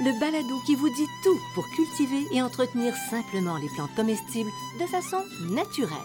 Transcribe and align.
le 0.00 0.18
balado 0.20 0.60
qui 0.64 0.74
vous 0.74 0.88
dit 0.88 1.08
tout 1.24 1.38
pour 1.54 1.68
cultiver 1.70 2.26
et 2.32 2.42
entretenir 2.42 2.94
simplement 3.10 3.56
les 3.56 3.68
plantes 3.68 3.94
comestibles 3.96 4.50
de 4.80 4.86
façon 4.86 5.24
naturelle. 5.50 5.98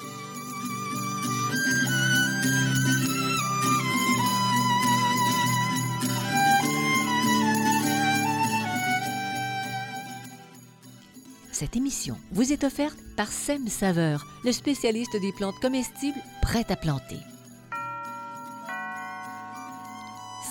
Cette 11.52 11.75
émission 11.75 12.17
vous 12.31 12.52
est 12.52 12.63
offerte 12.63 12.97
par 13.16 13.31
Sem 13.31 13.67
Saveur, 13.67 14.25
le 14.44 14.52
spécialiste 14.52 15.16
des 15.21 15.31
plantes 15.31 15.59
comestibles 15.61 16.19
prêtes 16.41 16.71
à 16.71 16.75
planter. 16.75 17.19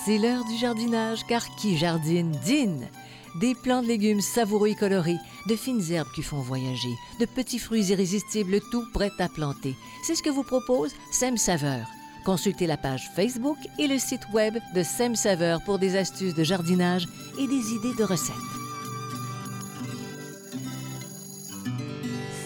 C'est 0.05 0.17
l'heure 0.17 0.43
du 0.45 0.57
jardinage, 0.57 1.25
car 1.27 1.45
qui 1.55 1.77
jardine 1.77 2.31
dîne. 2.43 2.89
Des 3.35 3.55
plants 3.55 3.81
de 3.81 3.87
légumes 3.87 4.21
savoureux 4.21 4.69
et 4.69 4.75
colorés, 4.75 5.17
de 5.47 5.55
fines 5.55 5.91
herbes 5.91 6.11
qui 6.13 6.21
font 6.21 6.39
voyager, 6.39 6.95
de 7.19 7.25
petits 7.25 7.59
fruits 7.59 7.87
irrésistibles, 7.87 8.61
tout 8.71 8.85
prêt 8.93 9.11
à 9.19 9.27
planter. 9.27 9.75
C'est 10.03 10.15
ce 10.15 10.21
que 10.23 10.29
vous 10.29 10.43
propose 10.43 10.93
Sem 11.11 11.37
Saveur. 11.37 11.87
Consultez 12.25 12.67
la 12.67 12.77
page 12.77 13.09
Facebook 13.15 13.57
et 13.79 13.87
le 13.87 13.97
site 13.97 14.27
web 14.33 14.57
de 14.75 14.83
Sem 14.83 15.15
Saveur 15.15 15.63
pour 15.63 15.79
des 15.79 15.95
astuces 15.97 16.35
de 16.35 16.43
jardinage 16.43 17.07
et 17.39 17.47
des 17.47 17.73
idées 17.73 17.95
de 17.97 18.03
recettes. 18.03 18.62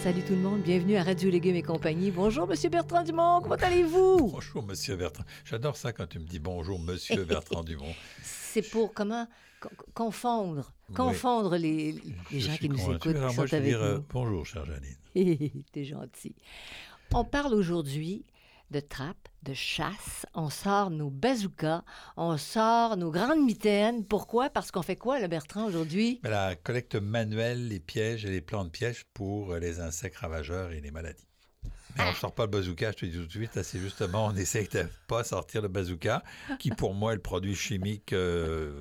Salut 0.08 0.22
tout 0.24 0.32
le 0.32 0.40
monde, 0.40 0.62
bienvenue 0.62 0.96
à 0.96 1.02
Radio 1.02 1.28
Légumes 1.28 1.56
et 1.56 1.62
compagnie. 1.62 2.10
Bonjour 2.10 2.46
Monsieur 2.48 2.70
Bertrand 2.70 3.02
Dumont, 3.02 3.42
comment 3.42 3.56
allez-vous? 3.56 4.30
Bonjour, 4.32 4.62
monsieur 4.62 4.96
Bertrand. 4.96 5.22
J'adore 5.44 5.76
ça 5.76 5.92
quand 5.92 6.06
tu 6.06 6.18
me 6.18 6.24
dis 6.24 6.38
bonjour, 6.38 6.78
monsieur 6.78 7.24
Bertrand 7.26 7.62
Dumont. 7.62 7.92
C'est 8.22 8.62
pour 8.70 8.94
comment? 8.94 9.28
Co- 9.60 9.68
confondre, 9.92 10.72
Oui. 10.88 10.94
confondre 10.94 11.58
les, 11.58 12.00
gens 12.32 12.56
qui 12.56 12.70
nous 12.70 12.78
écoutent, 12.90 13.16
Alors 13.16 13.28
qui 13.32 13.36
moi, 13.36 13.44
sont 13.44 13.46
je 13.48 13.50
veux 13.50 13.56
avec 13.58 13.68
dire 13.68 13.82
euh, 13.82 13.96
nous. 13.98 14.04
bonjour, 14.10 14.46
chère 14.46 14.64
Janine. 14.64 15.62
T'es 15.72 15.84
gentil. 15.84 16.34
On 17.12 17.26
parle 17.26 17.52
aujourd'hui 17.52 18.24
de 18.70 18.80
trappe, 18.80 19.28
de 19.42 19.54
chasse. 19.54 20.26
On 20.34 20.50
sort 20.50 20.90
nos 20.90 21.10
bazookas, 21.10 21.82
on 22.16 22.36
sort 22.36 22.96
nos 22.96 23.10
grandes 23.10 23.44
mitaines. 23.44 24.04
Pourquoi? 24.04 24.50
Parce 24.50 24.70
qu'on 24.70 24.82
fait 24.82 24.96
quoi, 24.96 25.20
le 25.20 25.28
Bertrand, 25.28 25.66
aujourd'hui? 25.66 26.20
Mais 26.22 26.30
la 26.30 26.54
collecte 26.56 26.94
manuelle, 26.96 27.68
les 27.68 27.80
pièges 27.80 28.24
et 28.24 28.30
les 28.30 28.40
plans 28.40 28.64
de 28.64 28.70
pièges 28.70 29.04
pour 29.14 29.54
les 29.56 29.80
insectes 29.80 30.16
ravageurs 30.16 30.72
et 30.72 30.80
les 30.80 30.90
maladies. 30.90 31.26
Mais 31.96 32.04
on 32.04 32.10
ne 32.10 32.16
sort 32.16 32.34
pas 32.34 32.44
le 32.44 32.50
bazooka, 32.50 32.92
je 32.92 32.96
te 32.96 33.06
dis 33.06 33.16
tout 33.16 33.26
de 33.26 33.30
suite. 33.30 33.62
C'est 33.62 33.78
justement, 33.78 34.26
on 34.26 34.36
essaye 34.36 34.68
de 34.68 34.86
pas 35.06 35.24
sortir 35.24 35.62
le 35.62 35.68
bazooka, 35.68 36.22
qui 36.58 36.70
pour 36.70 36.94
moi 36.94 37.12
est 37.12 37.16
le 37.16 37.22
produit 37.22 37.54
chimique 37.54 38.12
euh, 38.12 38.78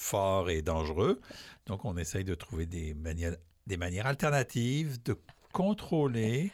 fort 0.00 0.50
et 0.50 0.60
dangereux. 0.60 1.20
Donc, 1.66 1.84
on 1.84 1.96
essaye 1.96 2.24
de 2.24 2.34
trouver 2.34 2.66
des 2.66 2.94
manières, 2.94 3.36
des 3.66 3.76
manières 3.76 4.06
alternatives 4.06 5.00
de 5.04 5.16
contrôler, 5.52 6.50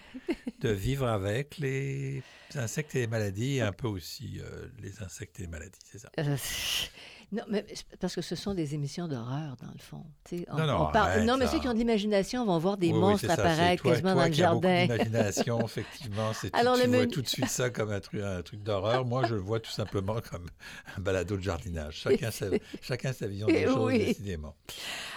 de 0.61 0.69
vivre 0.71 1.07
avec 1.07 1.59
les 1.59 2.23
insectes 2.55 2.95
et 2.95 3.01
les 3.01 3.07
maladies, 3.07 3.61
un 3.61 3.73
peu 3.73 3.89
aussi 3.89 4.41
euh, 4.41 4.67
les 4.83 5.03
insectes 5.03 5.39
et 5.39 5.43
les 5.43 5.49
maladies, 5.49 5.79
c'est 5.85 5.99
ça. 5.99 6.11
Non, 7.33 7.43
mais 7.51 7.67
parce 8.01 8.15
que 8.15 8.23
ce 8.23 8.37
sont 8.37 8.55
des 8.55 8.75
émissions 8.75 9.09
d'horreur, 9.09 9.57
dans 9.61 9.73
le 9.73 9.79
fond. 9.81 10.05
Tu 10.29 10.45
on- 10.49 10.57
Non, 10.59 10.67
non, 10.67 10.75
on 10.89 10.93
parle- 10.93 11.11
arrête, 11.11 11.25
non, 11.27 11.37
mais 11.37 11.49
ceux 11.49 11.59
qui 11.59 11.67
ont 11.67 11.73
de 11.73 11.79
l'imagination 11.79 12.47
vont 12.47 12.59
voir 12.59 12.77
des 12.77 12.87
Oui, 12.89 12.93
oui, 12.95 12.99
monstres 13.01 13.27
c'est 13.27 13.33
apparaître 13.33 13.83
toi- 13.83 13.91
quasiment 13.93 14.13
toi 14.13 14.23
dans 14.23 14.29
le 14.29 14.33
jardin. 14.35 14.83
d'imagination, 14.87 15.61
effectivement, 15.65 16.33
c'est 16.35 16.55
Alors, 16.55 16.77
tu 16.77 16.83
le 16.83 16.89
vois 16.89 16.99
menu- 16.99 17.11
tout 17.13 17.23
de 17.23 17.27
suite 17.29 17.49
ça 17.49 17.71
comme 17.71 17.91
un 17.91 17.99
truc, 17.99 18.21
un 18.23 18.43
truc 18.43 18.63
d'horreur. 18.63 19.05
Moi, 19.05 19.27
je 19.27 19.35
le 19.35 19.41
vois 19.41 19.59
tout 19.59 19.71
simplement 19.73 20.21
comme 20.31 20.47
un 20.97 21.01
balado 21.01 21.37
de 21.37 21.43
jardinage. 21.43 21.97
Chacun 21.97 22.31
sa, 22.31 22.47
chacun 22.83 23.13
sa 23.13 23.27
vision 23.27 23.49
des 23.49 23.55
Eh 23.63 23.65
choses, 23.67 23.77
oui. 23.87 23.99
décidément. 23.99 24.55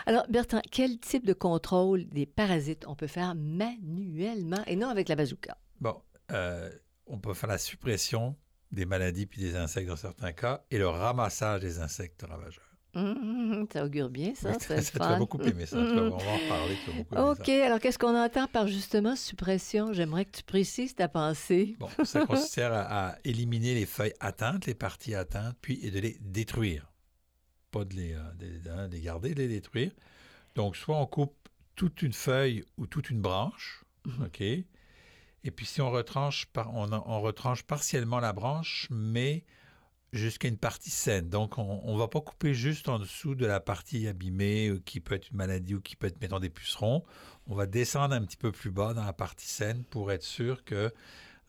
Alors, 0.08 0.26
Bertrand, 0.30 0.62
quel 0.72 0.98
type 1.00 1.28
de 1.28 1.34
contrôle 1.34 2.08
des 2.08 2.26
parasites 2.26 2.86
on 2.88 2.96
peut 2.96 3.06
faire 3.08 3.36
manuellement 3.36 4.64
et 4.68 4.76
non 4.76 4.90
avec 4.90 5.10
la 5.10 5.16
bazooka? 5.16 5.58
Bon, 5.80 5.96
euh, 6.32 6.70
on 7.08 7.20
peut 7.20 7.34
faire 7.34 7.50
la 7.50 7.58
suppression 7.58 8.36
des 8.72 8.86
maladies 8.86 9.26
puis 9.26 9.42
des 9.42 9.56
insectes 9.56 9.88
dans 9.88 9.96
certains 9.96 10.32
cas 10.32 10.64
et 10.72 10.78
le 10.78 10.88
ramassage 10.88 11.62
des 11.62 11.80
insectes 11.80 12.22
ravageurs. 12.28 12.64
Hum, 12.96 13.68
ça 13.72 13.86
augure 13.86 14.10
bien, 14.10 14.34
ça. 14.34 14.54
ça, 14.60 14.82
fun. 14.82 15.10
vas 15.10 15.18
beaucoup 15.18 15.40
aimer 15.42 15.68
ça. 15.68 15.78
on 15.78 16.10
va 16.10 16.16
en 16.16 16.18
reparler. 16.18 16.78
OK, 17.32 17.50
alors 17.50 17.80
qu'est-ce 17.80 18.00
qu'on 18.00 18.16
entend 18.18 18.48
par 18.48 18.68
justement 18.68 19.16
suppression? 19.16 19.94
J'aimerais 19.94 20.26
que 20.26 20.38
tu 20.38 20.44
précises 20.44 20.96
ta 20.96 21.08
pensée. 21.08 21.76
ça. 21.80 21.86
Bon, 21.98 22.06
ça 22.06 22.26
consiste 22.26 22.58
à, 22.58 23.10
à 23.10 23.16
éliminer 23.24 23.76
les 23.76 23.86
feuilles 23.86 24.16
atteintes, 24.20 24.66
les 24.66 24.74
parties 24.74 25.14
atteintes, 25.14 25.56
puis 25.62 25.80
et 25.86 25.92
de 25.92 26.00
les 26.00 26.18
détruire. 26.20 26.92
Pas 27.70 27.86
de 27.86 27.94
les, 27.96 28.14
euh, 28.14 28.20
de- 28.40 28.70
hein, 28.72 28.88
de 28.88 28.94
les 28.96 29.02
garder, 29.02 29.36
de 29.36 29.44
les 29.44 29.48
détruire. 29.48 29.92
Donc, 30.56 30.76
soit 30.76 30.98
on 31.00 31.06
coupe 31.06 31.36
toute 31.76 32.02
une 32.02 32.14
feuille 32.14 32.66
ou 32.78 32.88
toute 32.88 33.12
une 33.12 33.22
branche, 33.22 33.84
Mhm. 34.08 34.24
OK? 34.26 34.44
Et 35.44 35.52
puis, 35.52 35.66
si 35.66 35.82
on 35.82 35.92
retranche, 35.92 36.48
par, 36.48 36.74
on, 36.76 37.22
retranche 37.22 37.64
partiellement 37.64 38.20
la 38.20 38.34
branche, 38.34 38.88
mais 38.90 39.44
jusqu'à 40.12 40.48
une 40.48 40.58
partie 40.58 40.90
saine. 40.90 41.30
Donc, 41.30 41.58
on 41.58 41.94
ne 41.94 42.00
va 42.00 42.08
pas 42.08 42.22
couper 42.22 42.54
juste 42.54 42.90
en 42.90 43.00
dessous 43.00 43.36
de 43.36 43.46
la 43.46 43.60
partie 43.60 44.08
abîmée, 44.08 44.70
euh, 44.70 44.82
qui 44.84 45.00
peut 45.00 45.16
être 45.16 45.30
une 45.30 45.38
maladie 45.38 45.76
ou 45.76 45.82
qui 45.82 45.96
peut 45.96 46.08
être, 46.08 46.20
mettons, 46.20 46.40
des 46.40 46.50
pucerons. 46.50 47.04
On 47.48 47.56
va 47.56 47.68
descendre 47.68 48.16
un 48.16 48.24
petit 48.24 48.38
peu 48.38 48.52
plus 48.52 48.72
bas 48.72 48.94
dans 48.94 49.06
la 49.06 49.14
partie 49.14 49.48
saine 49.48 49.84
pour 49.84 50.12
être 50.12 50.24
sûr 50.24 50.64
que 50.64 50.92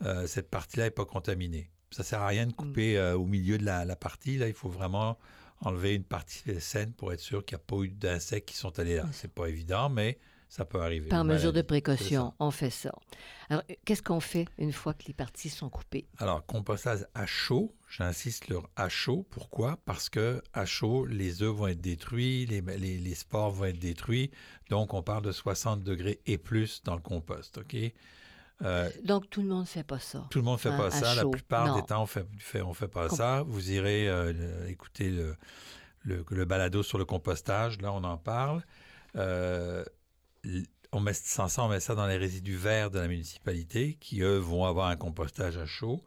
euh, 0.02 0.26
cette 0.26 0.50
partie-là 0.50 0.84
n'est 0.84 0.90
pas 0.90 1.06
contaminée. 1.06 1.70
Ça 1.90 2.04
sert 2.04 2.20
à 2.20 2.28
rien 2.28 2.46
de 2.46 2.52
couper 2.52 2.98
euh, 2.98 3.16
au 3.16 3.24
milieu 3.24 3.58
de 3.58 3.64
la, 3.64 3.84
la 3.84 3.96
partie. 3.96 4.36
Là, 4.36 4.46
il 4.46 4.54
faut 4.54 4.68
vraiment 4.68 5.18
enlever 5.62 5.94
une 5.94 6.04
partie 6.04 6.60
saine 6.60 6.92
pour 6.92 7.12
être 7.12 7.20
sûr 7.20 7.44
qu'il 7.44 7.56
n'y 7.56 7.62
a 7.62 7.64
pas 7.64 7.76
eu 7.82 7.88
d'insectes 7.88 8.48
qui 8.48 8.56
sont 8.56 8.78
allés 8.78 8.96
là. 8.96 9.06
C'est 9.12 9.32
pas 9.32 9.46
évident, 9.48 9.88
mais 9.88 10.18
ça 10.50 10.66
peut 10.66 10.82
arriver. 10.82 11.08
Par 11.08 11.24
mesure 11.24 11.52
de 11.52 11.62
maladie, 11.62 11.66
précaution, 11.68 12.34
on 12.40 12.50
fait 12.50 12.68
ça. 12.70 12.92
Alors, 13.48 13.62
qu'est-ce 13.86 14.02
qu'on 14.02 14.20
fait 14.20 14.46
une 14.58 14.72
fois 14.72 14.92
que 14.94 15.04
les 15.06 15.14
parties 15.14 15.48
sont 15.48 15.70
coupées? 15.70 16.06
Alors, 16.18 16.44
compostage 16.44 17.06
à 17.14 17.24
chaud, 17.24 17.72
j'insiste 17.88 18.44
sur 18.44 18.68
à 18.76 18.88
chaud. 18.88 19.24
Pourquoi? 19.30 19.78
Parce 19.86 20.08
que 20.10 20.42
à 20.52 20.66
chaud, 20.66 21.06
les 21.06 21.42
œufs 21.42 21.54
vont 21.54 21.68
être 21.68 21.80
détruits, 21.80 22.44
les, 22.46 22.60
les, 22.60 22.98
les 22.98 23.14
spores 23.14 23.52
vont 23.52 23.64
être 23.64 23.78
détruits. 23.78 24.30
Donc, 24.68 24.92
on 24.92 25.02
parle 25.02 25.22
de 25.24 25.32
60 25.32 25.82
degrés 25.82 26.20
et 26.26 26.36
plus 26.36 26.82
dans 26.84 26.94
le 26.96 27.00
compost. 27.02 27.58
OK? 27.58 27.76
Euh, 28.62 28.90
Donc, 29.04 29.30
tout 29.30 29.40
le 29.42 29.48
monde 29.48 29.60
ne 29.62 29.64
fait 29.66 29.84
pas 29.84 29.98
ça. 29.98 30.26
Tout 30.30 30.38
le 30.40 30.44
monde 30.44 30.58
ne 30.58 30.60
fait 30.60 30.68
Hein, 30.68 30.76
pas 30.76 30.90
ça. 30.90 31.14
La 31.14 31.24
plupart 31.26 31.68
Non. 31.68 31.76
des 31.76 31.82
temps, 31.86 32.02
on 32.02 32.06
fait, 32.06 32.26
fait- 32.38 32.60
on 32.60 32.74
fait 32.74 32.88
pas 32.88 33.08
Com- 33.08 33.16
ça. 33.16 33.42
Vous 33.46 33.70
irez 33.70 34.08
euh, 34.08 34.66
écouter 34.68 35.10
le, 35.10 35.34
le, 36.02 36.24
le 36.28 36.44
balado 36.44 36.82
sur 36.82 36.98
le 36.98 37.04
compostage. 37.06 37.80
Là, 37.80 37.92
on 37.92 38.04
en 38.04 38.18
parle. 38.18 38.62
Euh, 39.16 39.84
on 40.92 41.00
met, 41.00 41.12
sans 41.12 41.48
ça, 41.48 41.64
on 41.64 41.68
met 41.68 41.80
ça 41.80 41.94
dans 41.94 42.06
les 42.06 42.16
résidus 42.16 42.56
verts 42.56 42.90
de 42.90 42.98
la 42.98 43.08
municipalité 43.08 43.96
qui, 44.00 44.22
eux, 44.22 44.38
vont 44.38 44.64
avoir 44.64 44.88
un 44.88 44.96
compostage 44.96 45.56
à 45.56 45.66
chaud. 45.66 46.04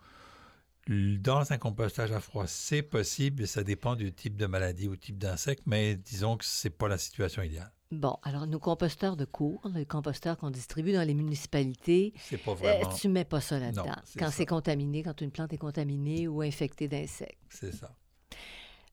Dans 0.87 1.53
un 1.53 1.57
compostage 1.57 2.11
à 2.11 2.19
froid, 2.19 2.45
c'est 2.45 2.81
possible, 2.81 3.47
ça 3.47 3.63
dépend 3.63 3.95
du 3.95 4.11
type 4.11 4.35
de 4.35 4.45
maladie 4.45 4.89
ou 4.89 4.97
type 4.97 5.17
d'insecte, 5.17 5.63
mais 5.65 5.95
disons 5.95 6.35
que 6.35 6.43
c'est 6.43 6.69
pas 6.69 6.89
la 6.89 6.97
situation 6.97 7.41
idéale. 7.41 7.71
Bon, 7.93 8.17
alors 8.23 8.47
nos 8.47 8.59
composteurs 8.59 9.15
de 9.15 9.23
cours, 9.23 9.61
les 9.73 9.85
composteurs 9.85 10.37
qu'on 10.37 10.49
distribue 10.49 10.93
dans 10.93 11.07
les 11.07 11.13
municipalités, 11.13 12.13
pas 12.43 12.51
euh, 12.51 12.55
vraiment. 12.55 12.89
tu 12.95 13.07
mets 13.07 13.23
pas 13.23 13.39
ça 13.39 13.59
là-dedans. 13.59 13.85
Quand 14.17 14.31
c'est 14.31 14.47
contaminé, 14.47 15.03
quand 15.03 15.21
une 15.21 15.31
plante 15.31 15.53
est 15.53 15.57
contaminée 15.57 16.27
ou 16.27 16.41
infectée 16.41 16.87
d'insectes. 16.87 17.37
C'est 17.49 17.71
ça. 17.71 17.95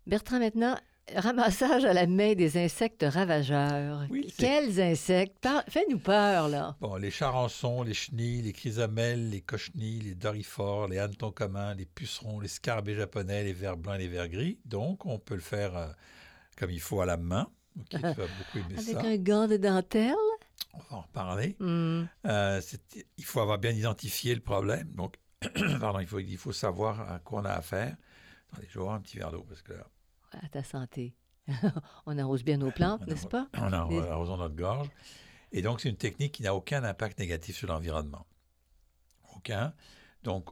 Bertrand, 0.06 0.38
maintenant, 0.38 0.76
ramassage 1.16 1.84
à 1.84 1.92
la 1.92 2.06
main 2.06 2.34
des 2.34 2.56
insectes 2.62 3.04
ravageurs. 3.08 4.06
Oui, 4.10 4.32
Quels 4.38 4.80
insectes? 4.80 5.38
Par- 5.40 5.64
Fais-nous 5.68 5.98
peur, 5.98 6.48
là. 6.48 6.76
Bon, 6.80 6.96
les 6.96 7.10
charançons, 7.10 7.82
les 7.82 7.94
chenilles, 7.94 8.42
les 8.42 8.52
chrysomèles, 8.52 9.30
les 9.30 9.40
cochenilles, 9.40 10.00
les 10.00 10.14
dorifores, 10.14 10.88
les 10.88 10.98
hannetons 10.98 11.32
communs, 11.32 11.74
les 11.74 11.86
pucerons, 11.86 12.40
les 12.40 12.48
scarabées 12.48 12.94
japonais, 12.94 13.44
les 13.44 13.52
vers 13.52 13.76
blancs 13.76 13.96
et 13.96 13.98
les 14.02 14.08
vers 14.08 14.28
gris. 14.28 14.58
Donc, 14.64 15.06
on 15.06 15.18
peut 15.18 15.34
le 15.34 15.40
faire 15.40 15.76
euh, 15.76 15.88
comme 16.56 16.70
il 16.70 16.80
faut 16.80 17.00
à 17.00 17.06
la 17.06 17.16
main. 17.16 17.48
Ok, 17.78 17.86
tu 17.90 17.98
vas 17.98 18.10
beaucoup 18.12 18.58
aimer 18.58 18.78
Avec 18.78 18.96
ça. 18.96 19.00
un 19.02 19.16
gant 19.16 19.46
de 19.48 19.56
dentelle? 19.56 20.14
On 20.74 20.78
va 20.78 20.96
en 20.96 21.00
reparler. 21.02 21.56
Hmm. 21.58 22.04
Euh, 22.26 22.60
il 23.16 23.24
faut 23.24 23.40
avoir 23.40 23.58
bien 23.58 23.70
identifié 23.72 24.34
le 24.34 24.40
problème. 24.40 24.88
Donc, 24.94 25.16
pardon, 25.80 26.00
il 26.00 26.06
faut, 26.06 26.18
il 26.20 26.36
faut 26.36 26.52
savoir 26.52 27.10
à 27.12 27.18
quoi 27.18 27.40
on 27.40 27.44
a 27.44 27.52
affaire. 27.52 27.96
Attendez, 28.52 28.66
je 28.70 28.78
vais 28.78 28.84
boire 28.84 28.94
un 28.96 29.00
petit 29.00 29.16
verre 29.18 29.30
d'eau 29.32 29.44
parce 29.48 29.62
que 29.62 29.72
là, 29.72 29.86
À 30.32 30.48
ta 30.48 30.62
santé. 30.62 31.14
On 32.06 32.16
arrose 32.18 32.44
bien 32.44 32.56
nos 32.58 32.70
plantes, 32.70 33.06
n'est-ce 33.06 33.26
pas? 33.26 33.48
Les- 33.90 33.98
arrosant 34.08 34.36
notre 34.36 34.54
gorge. 34.54 34.88
Et 35.52 35.62
donc, 35.62 35.80
c'est 35.80 35.88
une 35.88 35.96
technique 35.96 36.32
qui 36.32 36.42
n'a 36.42 36.54
aucun 36.54 36.84
impact 36.84 37.18
négatif 37.18 37.56
sur 37.56 37.68
l'environnement. 37.68 38.26
Hein, 39.48 39.72
donc, 40.22 40.50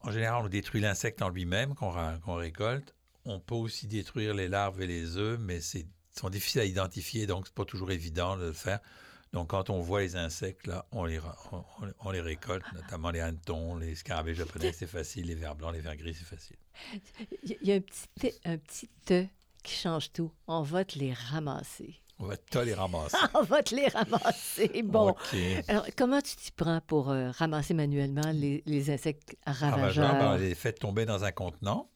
en 0.00 0.10
général, 0.10 0.44
on 0.44 0.48
détruit 0.48 0.80
l'insecte 0.80 1.22
en 1.22 1.30
lui-même 1.30 1.74
qu'on 1.74 2.34
récolte. 2.34 2.94
On 3.24 3.40
peut 3.40 3.54
aussi 3.54 3.86
détruire 3.88 4.34
les 4.34 4.46
larves 4.46 4.80
et 4.82 4.86
les 4.86 5.16
œufs, 5.16 5.38
mais 5.40 5.60
c'est 5.60 5.86
sont 6.18 6.30
difficiles 6.30 6.60
à 6.60 6.64
identifier, 6.64 7.26
donc 7.26 7.46
c'est 7.46 7.54
pas 7.54 7.64
toujours 7.64 7.90
évident 7.90 8.36
de 8.36 8.46
le 8.46 8.52
faire. 8.52 8.80
Donc, 9.32 9.48
quand 9.48 9.70
on 9.70 9.80
voit 9.80 10.00
les 10.00 10.16
insectes, 10.16 10.66
là, 10.66 10.86
on 10.92 11.04
les, 11.04 11.20
on, 12.00 12.10
les 12.10 12.20
récolte, 12.20 12.64
notamment 12.74 13.10
les 13.10 13.20
hannetons, 13.20 13.76
les 13.76 13.94
scarabées 13.94 14.34
japonais, 14.34 14.72
c'est 14.72 14.86
facile, 14.86 15.26
les 15.26 15.34
vers 15.34 15.54
blancs, 15.54 15.74
les 15.74 15.80
vers 15.80 15.96
gris, 15.96 16.14
c'est 16.14 16.24
facile. 16.24 16.56
Il 17.42 17.58
y 17.62 17.72
a 17.72 17.76
un 17.76 17.80
petit, 17.80 18.32
un 18.44 18.56
petit 18.56 18.88
te 19.04 19.26
qui 19.62 19.74
change 19.74 20.12
tout. 20.12 20.32
On 20.46 20.62
va 20.62 20.84
te 20.84 20.98
les 20.98 21.12
ramasser. 21.12 22.00
On 22.18 22.26
va 22.26 22.36
te 22.36 22.58
les 22.58 22.72
ramasser. 22.72 23.16
on 23.34 23.42
va 23.42 23.62
te 23.62 23.74
les 23.74 23.88
ramasser. 23.88 24.82
Bon. 24.82 25.14
Alors, 25.68 25.86
comment 25.96 26.20
tu 26.22 26.36
t'y 26.36 26.50
prends 26.52 26.80
pour 26.80 27.10
euh, 27.10 27.30
ramasser 27.32 27.74
manuellement 27.74 28.30
les, 28.32 28.62
les 28.64 28.90
insectes 28.90 29.36
ravageurs? 29.46 30.06
ravageurs 30.06 30.12
ben, 30.14 30.32
on 30.32 30.36
les 30.36 30.54
fait 30.54 30.72
tomber 30.72 31.04
dans 31.04 31.24
un 31.24 31.32
contenant. 31.32 31.90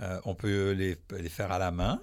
Euh, 0.00 0.20
on 0.24 0.34
peut 0.34 0.72
les, 0.72 0.96
les, 1.10 1.28
faire 1.28 1.52
à 1.52 1.58
la 1.58 1.70
main. 1.70 2.02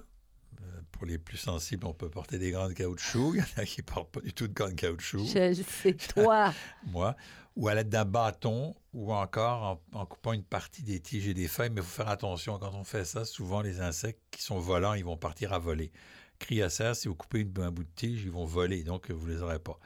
Euh, 1.00 1.06
pour 1.06 1.08
les 1.08 1.18
plus 1.18 1.38
sensibles, 1.38 1.86
on 1.86 1.94
peut 1.94 2.10
porter 2.10 2.38
des 2.38 2.52
gants 2.52 2.68
de 2.68 2.74
caoutchouc. 2.74 3.34
Il 3.36 3.40
y 3.40 3.42
en 3.42 3.62
a 3.62 3.66
qui 3.66 3.82
ne 3.82 3.86
portent 3.86 4.12
pas 4.12 4.22
du 4.22 4.34
tout 4.34 4.48
de 4.48 4.54
gants 4.54 4.70
de 4.70 4.74
caoutchouc. 4.74 5.26
C'est 5.26 6.14
toi. 6.14 6.54
Moi. 6.88 7.16
Ou 7.56 7.68
à 7.68 7.76
l'aide 7.76 7.90
d'un 7.90 8.06
bâton, 8.06 8.76
ou 8.94 9.12
encore 9.12 9.82
en, 9.92 10.06
coupant 10.06 10.32
une 10.32 10.44
partie 10.44 10.82
des 10.82 11.00
tiges 11.02 11.28
et 11.28 11.34
des 11.34 11.48
feuilles. 11.48 11.72
Mais 11.72 11.82
il 11.82 11.84
faut 11.84 12.04
faire 12.04 12.10
attention. 12.10 12.58
Quand 12.58 12.74
on 12.74 12.84
fait 12.84 13.06
ça, 13.06 13.26
souvent 13.26 13.62
les 13.62 13.82
insectes 13.82 14.22
qui 14.32 14.42
sont 14.42 14.60
volants, 14.60 14.94
ils 14.94 15.04
vont 15.04 15.18
partir 15.18 15.52
à 15.52 15.60
voler 15.60 15.92
criacères, 16.40 16.96
si 16.96 17.08
vous 17.08 17.16
coupez 17.16 17.46
un 17.58 17.72
bout 17.72 17.84
de 17.84 17.90
tige, 17.96 18.24
ils 18.24 18.32
vont 18.32 18.46
voler, 18.46 18.84
donc 18.84 19.12
vous 19.12 19.28
ne 19.28 19.34
les 19.34 19.42
aurez 19.42 19.60
pas. 19.60 19.78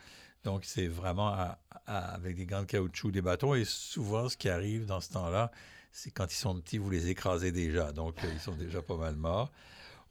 Donc, 0.44 0.65
c'est 0.65 0.88
vraiment 0.88 1.36
avec 1.88 2.36
des 2.36 2.45
gants 2.45 2.62
de 2.62 2.65
caoutchouc, 2.65 3.12
des 3.12 3.21
bâtons. 3.21 3.56
Et 3.56 3.65
souvent, 3.65 4.30
ce 4.30 4.38
qui 4.38 4.50
arrive 4.50 4.86
dans 4.86 5.00
ce 5.00 5.10
temps-là, 5.13 5.51
c'est 5.92 6.12
quand 6.12 6.31
ils 6.31 6.38
sont 6.38 6.60
petits, 6.60 6.77
vous 6.77 6.89
les 6.89 7.10
écrasez 7.10 7.51
déjà. 7.51 7.92
Donc, 7.92 8.18
ils 8.24 8.39
sont 8.39 8.56
déjà 8.56 8.81
pas 8.81 8.98
mal 8.98 9.15
morts. 9.15 9.51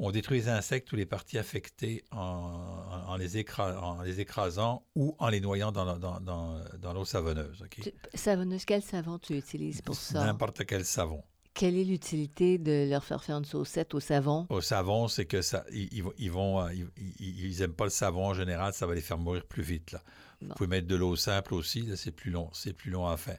On 0.05 0.11
détruit 0.11 0.41
les 0.41 0.49
insectes 0.49 0.91
ou 0.93 0.97
les 0.97 1.07
parties 1.07 1.39
affectées 1.39 2.05
en, 2.11 3.17
les, 3.17 3.39
écrasant 3.39 4.85
ou 4.97 5.15
en 5.21 5.29
les 5.29 5.41
noyant 5.41 5.71
dans, 5.71 5.97
dans, 5.97 6.93
l'eau 6.93 7.05
savonneuse. 7.05 7.65
Savonneuse, 8.13 8.65
quel 8.65 8.83
savon 8.83 9.21
tu 9.21 9.37
utilises 9.37 9.81
pour 9.81 9.95
ça? 9.95 10.25
N'importe 10.25 10.65
quel 10.67 10.85
savon. 10.85 11.23
Quelle 11.55 11.77
est 11.77 11.85
l'utilité 11.85 12.59
de 12.59 12.89
leur 12.91 13.05
faire 13.05 13.23
faire 13.23 13.37
une 13.37 13.45
saucette 13.45 13.95
au 13.95 14.01
savon? 14.01 14.47
Au 14.49 14.61
savon, 14.61 15.07
c'est 15.07 15.27
que 15.27 15.41
ça, 15.41 15.65
ils, 15.71 16.03
vont, 16.33 16.61
euh, 16.67 16.73
ils, 17.21 17.63
aiment 17.63 17.75
pas 17.75 17.85
le 17.85 17.91
savon 17.91 18.27
en 18.27 18.35
général, 18.35 18.73
ça 18.73 18.87
va 18.89 18.97
les 18.97 19.03
faire 19.03 19.19
mourir 19.19 19.45
plus 19.45 19.63
vite. 19.63 19.93
Là. 19.93 20.03
Vous 20.41 20.55
pouvez 20.55 20.69
mettre 20.69 20.89
de 20.89 20.97
l'eau 20.97 21.15
simple 21.15 21.55
aussi, 21.55 21.89
c'est 21.95 22.11
plus 22.11 22.33
long, 22.33 22.51
c'est 22.55 22.73
plus 22.73 22.91
long 22.91 23.07
à 23.07 23.17
faire. 23.17 23.39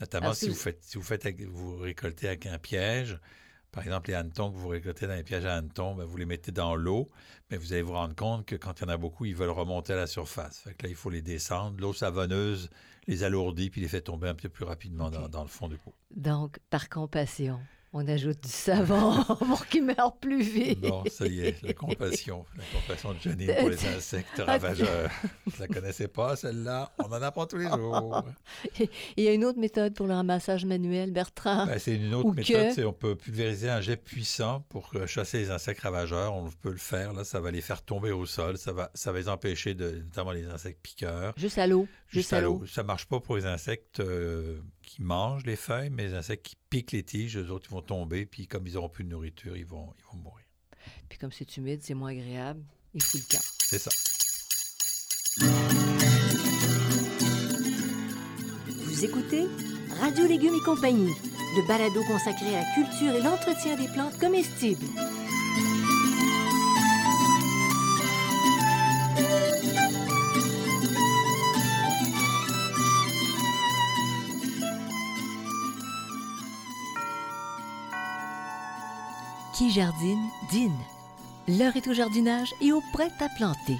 Notamment 0.00 0.32
si, 0.32 0.48
vous 0.48 0.54
faites, 0.54 0.82
si 0.82 0.96
vous 0.96 1.04
faites, 1.04 1.28
vous 1.42 1.76
récoltez 1.76 2.28
avec 2.28 2.46
un 2.46 2.58
piège, 2.58 3.18
par 3.72 3.84
exemple, 3.84 4.08
les 4.10 4.14
hannetons 4.14 4.50
que 4.50 4.56
vous 4.56 4.68
récoltez 4.68 5.06
dans 5.06 5.14
les 5.14 5.22
pièges 5.22 5.44
à 5.44 5.56
hannetons, 5.56 5.94
ben, 5.94 6.04
vous 6.04 6.16
les 6.16 6.24
mettez 6.24 6.52
dans 6.52 6.74
l'eau, 6.74 7.10
mais 7.50 7.56
vous 7.56 7.72
allez 7.72 7.82
vous 7.82 7.92
rendre 7.92 8.14
compte 8.14 8.46
que 8.46 8.56
quand 8.56 8.80
il 8.80 8.84
y 8.84 8.86
en 8.86 8.88
a 8.88 8.96
beaucoup, 8.96 9.24
ils 9.26 9.34
veulent 9.34 9.50
remonter 9.50 9.92
à 9.92 9.96
la 9.96 10.06
surface. 10.06 10.60
Fait 10.60 10.74
que 10.74 10.84
là, 10.84 10.90
il 10.90 10.96
faut 10.96 11.10
les 11.10 11.22
descendre. 11.22 11.80
L'eau 11.80 11.92
savonneuse 11.92 12.70
les 13.06 13.24
alourdit 13.24 13.70
puis 13.70 13.80
les 13.80 13.88
fait 13.88 14.02
tomber 14.02 14.28
un 14.28 14.34
peu 14.34 14.48
plus 14.48 14.64
rapidement 14.64 15.10
dans, 15.10 15.28
dans, 15.28 15.42
le 15.42 15.48
fond 15.48 15.68
du 15.68 15.78
pot. 15.78 15.94
Donc, 16.14 16.58
par 16.70 16.88
compassion, 16.88 17.58
on 17.92 18.06
ajoute 18.06 18.42
du 18.42 18.48
savon 18.50 19.24
pour 19.24 19.66
qu'ils 19.66 19.84
meurent 19.84 20.16
plus 20.16 20.42
vite. 20.42 20.82
Non, 20.82 21.04
ça 21.10 21.26
y 21.26 21.40
est, 21.40 21.62
la 21.62 21.72
compassion. 21.72 22.44
La 22.56 22.64
compassion 22.80 23.14
de 23.14 23.18
Janine 23.20 23.54
pour 23.58 23.70
les 23.70 23.86
insectes 23.96 24.38
ravageurs. 24.38 25.10
Je 25.46 25.56
ne 25.56 25.60
la 25.60 25.74
connaissais 25.74 26.08
pas, 26.08 26.36
celle-là. 26.36 26.92
On 26.98 27.06
en 27.06 27.22
apprend 27.22 27.46
tous 27.46 27.56
les 27.56 27.68
jours. 27.68 28.22
Il 29.16 29.24
y 29.24 29.28
a 29.28 29.32
une 29.32 29.44
autre 29.44 29.58
méthode 29.58 29.94
pour 29.94 30.06
le 30.06 30.14
ramassage 30.14 30.64
manuel, 30.66 31.12
Bertrand? 31.12 31.66
Ben, 31.66 31.78
c'est 31.78 31.96
une 31.96 32.14
autre 32.14 32.32
méthode. 32.32 32.72
c'est 32.74 32.84
On 32.84 32.92
peut 32.92 33.16
pulvériser 33.16 33.70
un 33.70 33.80
jet 33.80 33.96
puissant 33.96 34.64
pour 34.68 34.92
chasser 35.06 35.38
les 35.38 35.50
insectes 35.50 35.80
ravageurs. 35.80 36.34
On 36.34 36.50
peut 36.50 36.72
le 36.72 36.76
faire. 36.76 37.14
Là, 37.14 37.24
ça 37.24 37.40
va 37.40 37.50
les 37.50 37.62
faire 37.62 37.82
tomber 37.82 38.12
au 38.12 38.26
sol. 38.26 38.58
Ça 38.58 38.72
va, 38.72 38.90
ça 38.94 39.12
va 39.12 39.18
les 39.18 39.28
empêcher, 39.28 39.74
de, 39.74 40.02
notamment 40.04 40.32
les 40.32 40.46
insectes 40.46 40.80
piqueurs. 40.82 41.32
Juste 41.36 41.58
à 41.58 41.66
l'eau. 41.66 41.88
Juste, 42.08 42.32
à 42.32 42.40
l'eau. 42.40 42.64
Ça 42.66 42.82
ne 42.82 42.86
marche 42.86 43.06
pas 43.06 43.20
pour 43.20 43.36
les 43.36 43.46
insectes 43.46 44.00
euh, 44.00 44.60
qui 44.88 45.02
mangent 45.02 45.44
les 45.44 45.56
feuilles, 45.56 45.90
mais 45.90 46.04
les 46.04 46.14
insectes 46.14 46.46
qui 46.46 46.56
piquent 46.70 46.92
les 46.92 47.02
tiges, 47.02 47.36
eux 47.36 47.50
autres, 47.50 47.66
ils 47.70 47.74
vont 47.74 47.82
tomber, 47.82 48.24
puis 48.24 48.46
comme 48.46 48.66
ils 48.66 48.74
n'auront 48.74 48.88
plus 48.88 49.04
de 49.04 49.10
nourriture, 49.10 49.56
ils 49.56 49.66
vont, 49.66 49.92
ils 49.98 50.04
vont 50.10 50.22
mourir. 50.22 50.46
Puis 51.08 51.18
comme 51.18 51.30
c'est 51.30 51.56
humide, 51.56 51.80
c'est 51.82 51.94
moins 51.94 52.10
agréable, 52.10 52.62
il 52.94 53.02
fout 53.02 53.20
le 53.20 53.36
camp. 53.36 53.44
C'est 53.58 53.78
ça. 53.78 53.90
Vous 58.66 59.04
écoutez 59.04 59.46
Radio 60.00 60.26
Légumes 60.26 60.54
et 60.54 60.64
compagnie, 60.64 61.12
le 61.56 61.68
balado 61.68 62.02
consacré 62.04 62.56
à 62.56 62.62
la 62.62 62.74
culture 62.74 63.14
et 63.14 63.22
l'entretien 63.22 63.76
des 63.76 63.88
plantes 63.88 64.18
comestibles. 64.18 64.86
Jardine, 79.70 80.28
dîne. 80.50 80.78
L'heure 81.46 81.76
est 81.76 81.88
au 81.88 81.92
jardinage 81.92 82.54
et 82.60 82.72
au 82.72 82.80
prêt 82.92 83.10
à 83.20 83.28
planter. 83.28 83.76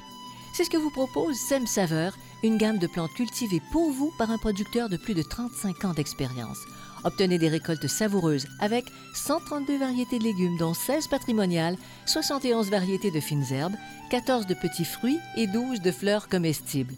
C'est 0.53 0.65
ce 0.65 0.71
que 0.71 0.77
vous 0.77 0.91
propose 0.91 1.37
Sem 1.37 1.67
Saveur, 1.67 2.17
une 2.43 2.59
gamme 2.59 2.79
de 2.79 2.87
plantes 2.87 3.15
cultivées 3.15 3.63
pour 3.73 3.91
vous 3.91 4.13
par 4.19 4.31
un 4.31 4.39
producteur 4.39 4.89
de 4.89 4.97
plus 4.97 5.15
de 5.15 5.23
35 5.23 5.85
ans 5.85 5.95
d'expérience. 5.95 6.59
Obtenez 7.05 7.39
des 7.39 7.49
récoltes 7.49 7.87
savoureuses 7.87 8.47
avec 8.61 8.85
132 9.15 9.79
variétés 9.79 10.19
de 10.19 10.25
légumes, 10.25 10.59
dont 10.59 10.75
16 10.75 11.07
patrimoniales, 11.09 11.77
71 12.07 12.71
variétés 12.71 13.11
de 13.11 13.21
fines 13.21 13.51
herbes, 13.51 13.77
14 14.11 14.47
de 14.47 14.55
petits 14.55 14.85
fruits 14.85 15.21
et 15.37 15.47
12 15.47 15.81
de 15.81 15.93
fleurs 15.93 16.29
comestibles. 16.29 16.95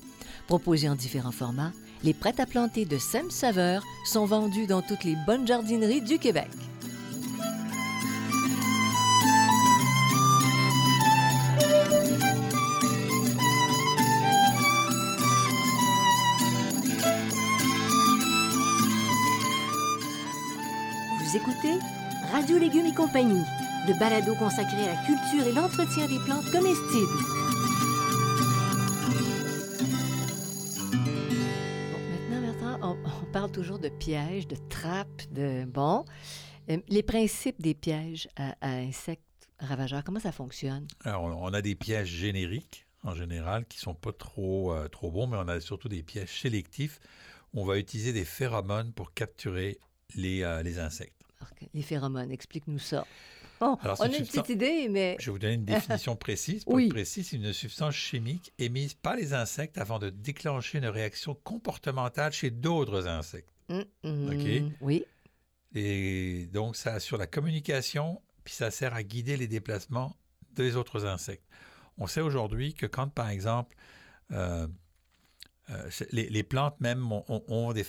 Proposés 0.46 0.88
en 0.88 0.96
différents 0.96 1.32
formats, 1.32 1.72
les 2.02 2.14
prêts 2.14 2.40
à 2.40 2.46
planter 2.46 2.86
de 2.86 2.98
Sem 2.98 3.30
Saveur 3.30 3.84
sont 4.04 4.24
vendus 4.24 4.66
dans 4.66 4.82
toutes 4.82 5.04
les 5.04 5.16
bonnes 5.26 5.46
jardineries 5.46 6.02
du 6.02 6.18
Québec. 6.18 6.48
Vous 21.30 21.36
écoutez 21.36 21.78
Radio 22.32 22.58
Légumes 22.58 22.86
et 22.86 22.94
compagnie, 22.94 23.44
le 23.86 23.96
balado 24.00 24.34
consacré 24.34 24.82
à 24.82 24.94
la 24.94 25.06
culture 25.06 25.46
et 25.46 25.52
l'entretien 25.52 26.08
des 26.08 26.18
plantes 26.24 26.50
comestibles. 26.50 27.06
Bon, 31.92 32.40
maintenant, 32.40 32.80
on, 33.22 33.26
parle 33.32 33.52
toujours 33.52 33.78
de 33.78 33.90
pièges, 33.90 34.48
de 34.48 34.56
trappes, 34.68 35.30
de... 35.30 35.64
Bon, 35.66 36.04
euh, 36.68 36.78
les 36.88 37.04
principes 37.04 37.62
des 37.62 37.74
pièges 37.74 38.28
à, 38.34 38.56
insectes 38.62 39.22
ravageurs, 39.60 40.02
comment 40.02 40.18
ça 40.18 40.32
fonctionne? 40.32 40.88
Alors, 41.04 41.22
on 41.26 41.54
a 41.54 41.62
des 41.62 41.76
pièges 41.76 42.08
génériques, 42.08 42.86
en 43.04 43.14
général, 43.14 43.66
qui 43.66 43.78
sont 43.78 43.94
pas 43.94 44.12
trop, 44.12 44.72
euh, 44.72 44.88
trop 44.88 45.12
bons, 45.12 45.28
mais 45.28 45.36
on 45.36 45.46
a 45.46 45.60
surtout 45.60 45.88
des 45.88 46.02
pièges 46.02 46.40
sélectifs. 46.40 46.98
on 47.54 47.64
va 47.64 47.78
utiliser 47.78 48.12
des 48.12 48.24
phéromones 48.24 48.92
pour 48.92 49.14
capturer 49.14 49.78
les, 50.16 50.42
euh, 50.42 50.64
les 50.64 50.80
insectes. 50.80 51.19
Les 51.74 51.82
phéromones, 51.82 52.30
explique-nous 52.30 52.78
ça. 52.78 53.06
on 53.60 53.74
a 53.74 54.06
une 54.06 54.26
petite 54.26 54.48
idée, 54.48 54.88
mais... 54.88 55.16
Je 55.20 55.26
vais 55.26 55.32
vous 55.32 55.38
donner 55.38 55.54
une 55.54 55.64
définition 55.66 56.16
précise. 56.16 56.64
Pour 56.64 56.74
oui. 56.74 56.86
être 56.86 56.90
précis, 56.90 57.24
c'est 57.24 57.36
une 57.36 57.52
substance 57.52 57.94
chimique 57.94 58.52
émise 58.58 58.94
par 58.94 59.16
les 59.16 59.34
insectes 59.34 59.78
avant 59.78 59.98
de 59.98 60.10
déclencher 60.10 60.78
une 60.78 60.86
réaction 60.86 61.34
comportementale 61.44 62.32
chez 62.32 62.50
d'autres 62.50 63.06
insectes. 63.06 63.50
Hum, 63.68 63.84
hum, 64.04 64.28
OK? 64.28 64.72
Oui. 64.80 65.04
Et 65.74 66.48
donc, 66.52 66.76
ça 66.76 66.94
assure 66.94 67.16
la 67.16 67.26
communication, 67.26 68.20
puis 68.44 68.54
ça 68.54 68.70
sert 68.70 68.94
à 68.94 69.02
guider 69.02 69.36
les 69.36 69.46
déplacements 69.46 70.16
des 70.54 70.76
autres 70.76 71.06
insectes. 71.06 71.44
On 71.98 72.06
sait 72.06 72.20
aujourd'hui 72.20 72.74
que 72.74 72.86
quand, 72.86 73.08
par 73.08 73.28
exemple, 73.28 73.76
euh, 74.32 74.66
euh, 75.70 75.88
les, 76.10 76.42
plantes 76.42 76.80
même 76.80 77.12
ont, 77.12 77.72
des, 77.72 77.82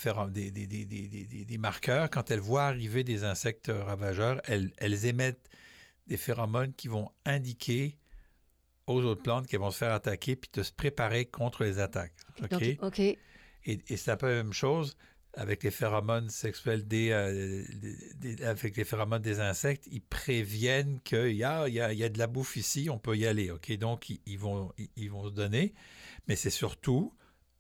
des, 0.52 1.58
marqueurs. 1.58 2.10
Quand 2.10 2.30
elles 2.30 2.40
voient 2.40 2.66
arriver 2.66 3.04
des 3.04 3.24
insectes 3.24 3.72
ravageurs, 3.74 4.42
elles, 4.46 5.06
émettent 5.06 5.50
des 6.08 6.18
phéromones 6.18 6.74
qui 6.74 6.88
vont 6.88 7.10
indiquer 7.26 7.98
aux 8.88 9.02
autres 9.04 9.24
plantes 9.24 9.48
qu'elles 9.48 9.62
vont 9.62 9.72
se 9.72 9.78
faire 9.78 9.94
attaquer 9.94 10.36
puis 10.36 10.50
de 10.54 10.64
se 10.64 10.72
préparer 10.72 11.26
contre 11.26 11.64
les 11.64 11.80
attaques. 11.80 12.14
OK? 12.82 13.00
Et, 13.66 13.98
c'est 13.98 14.12
un 14.12 14.18
peu 14.18 14.28
la 14.28 14.44
même 14.44 14.54
chose 14.54 14.98
avec 15.34 15.64
les 15.64 15.72
phéromones 15.72 16.30
sexuels 16.30 16.86
euh, 16.92 17.64
des, 18.16 18.44
avec 18.44 18.76
les 18.76 18.84
phéromones 18.84 19.22
des 19.22 19.40
insectes, 19.40 19.88
ils 19.90 20.02
préviennent 20.02 21.00
qu'il 21.06 21.38
y 21.38 21.44
a, 21.46 21.70
y, 21.70 21.80
a, 21.80 22.10
de 22.10 22.18
la 22.18 22.28
bouffe 22.28 22.58
ici, 22.58 22.90
on 22.90 23.00
peut 23.00 23.16
y 23.16 23.26
aller. 23.26 23.50
OK? 23.50 23.72
Donc, 23.78 24.10
ils, 24.10 24.38
vont, 24.38 24.74
ils 24.98 25.10
vont 25.10 25.26
se 25.30 25.34
donner. 25.34 25.74
Mais 26.28 26.36
c'est 26.36 26.50
surtout 26.50 27.14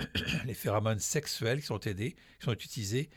les 0.45 0.53
phéromones 0.53 0.99
sexuels 0.99 1.59
qui 1.61 1.65
sont 1.67 1.79
aidés, 1.79 2.11
qui 2.39 2.45
sont 2.45 2.53
utilisés, 2.53 3.09